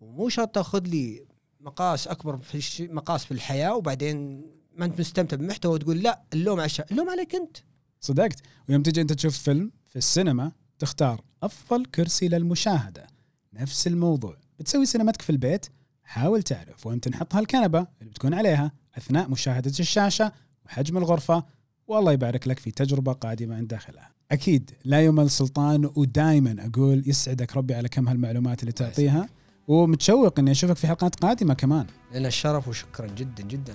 ومو 0.00 0.28
شرط 0.28 0.48
تأخذ 0.54 0.82
لي 0.86 1.26
مقاس 1.60 2.08
أكبر 2.08 2.36
في 2.36 2.54
الش... 2.54 2.80
مقاس 2.80 3.24
في 3.24 3.32
الحياة 3.32 3.74
وبعدين 3.76 4.44
ما 4.76 4.84
أنت 4.84 5.00
مستمتع 5.00 5.36
بالمحتوى 5.36 5.74
وتقول 5.74 6.02
لا 6.02 6.22
اللوم 6.32 6.58
على 6.58 6.66
الشاشة. 6.66 6.90
اللوم 6.90 7.10
عليك 7.10 7.34
أنت. 7.34 7.56
صدقت. 8.00 8.40
ويوم 8.68 8.82
تجي 8.82 9.00
أنت 9.00 9.12
تشوف 9.12 9.38
فيلم 9.38 9.72
في 9.88 9.96
السينما 9.96 10.52
تختار 10.78 11.20
أفضل 11.42 11.84
كرسي 11.84 12.28
للمشاهدة. 12.28 13.06
نفس 13.52 13.86
الموضوع. 13.86 14.36
بتسوي 14.58 14.86
سينماتك 14.86 15.22
في 15.22 15.30
البيت 15.30 15.66
حاول 16.02 16.42
تعرف 16.42 16.86
وين 16.86 17.00
تنحط 17.00 17.34
هالكنبة 17.34 17.86
اللي 18.00 18.10
بتكون 18.10 18.34
عليها 18.34 18.72
أثناء 18.98 19.28
مشاهدة 19.28 19.72
الشاشة 19.80 20.32
وحجم 20.66 20.98
الغرفة 20.98 21.44
والله 21.92 22.12
يبارك 22.12 22.48
لك 22.48 22.58
في 22.58 22.70
تجربة 22.70 23.12
قادمة 23.12 23.56
أنت 23.56 23.68
داخلها. 23.68 24.10
أكيد 24.32 24.70
لا 24.84 25.04
يمل 25.04 25.30
سلطان 25.30 25.90
ودائما 25.96 26.56
أقول 26.58 27.02
يسعدك 27.06 27.56
ربي 27.56 27.74
على 27.74 27.88
كم 27.88 28.08
هالمعلومات 28.08 28.60
اللي 28.60 28.72
تعطيها. 28.72 29.28
ومتشوق 29.68 30.38
إني 30.38 30.50
أشوفك 30.50 30.76
في 30.76 30.86
حلقات 30.86 31.14
قادمة 31.14 31.54
كمان. 31.54 31.86
لنا 32.14 32.28
الشرف 32.28 32.68
وشكرا 32.68 33.06
جدا 33.06 33.42
جدا. 33.42 33.74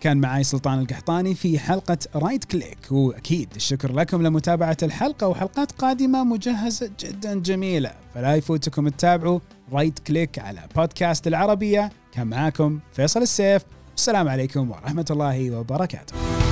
كان 0.00 0.16
معي 0.16 0.44
سلطان 0.44 0.78
القحطاني 0.78 1.34
في 1.34 1.58
حلقة 1.58 1.98
Right 2.14 2.44
Click. 2.44 2.78
وأكيد 2.90 3.48
الشكر 3.56 3.92
لكم 3.92 4.22
لمتابعة 4.22 4.76
الحلقة 4.82 5.28
وحلقات 5.28 5.72
قادمة 5.72 6.24
مجهزة 6.24 6.90
جدا 7.00 7.40
جميلة. 7.40 7.92
فلا 8.14 8.34
يفوتكم 8.34 8.88
تتابعوا 8.88 9.40
Right 9.72 9.98
Click 9.98 10.38
على 10.38 10.60
بودكاست 10.76 11.26
العربية. 11.26 11.90
كان 12.12 12.26
معاكم 12.26 12.80
فيصل 12.92 13.22
السيف. 13.22 13.62
والسلام 13.90 14.28
عليكم 14.28 14.70
ورحمة 14.70 15.06
الله 15.10 15.50
وبركاته. 15.50 16.45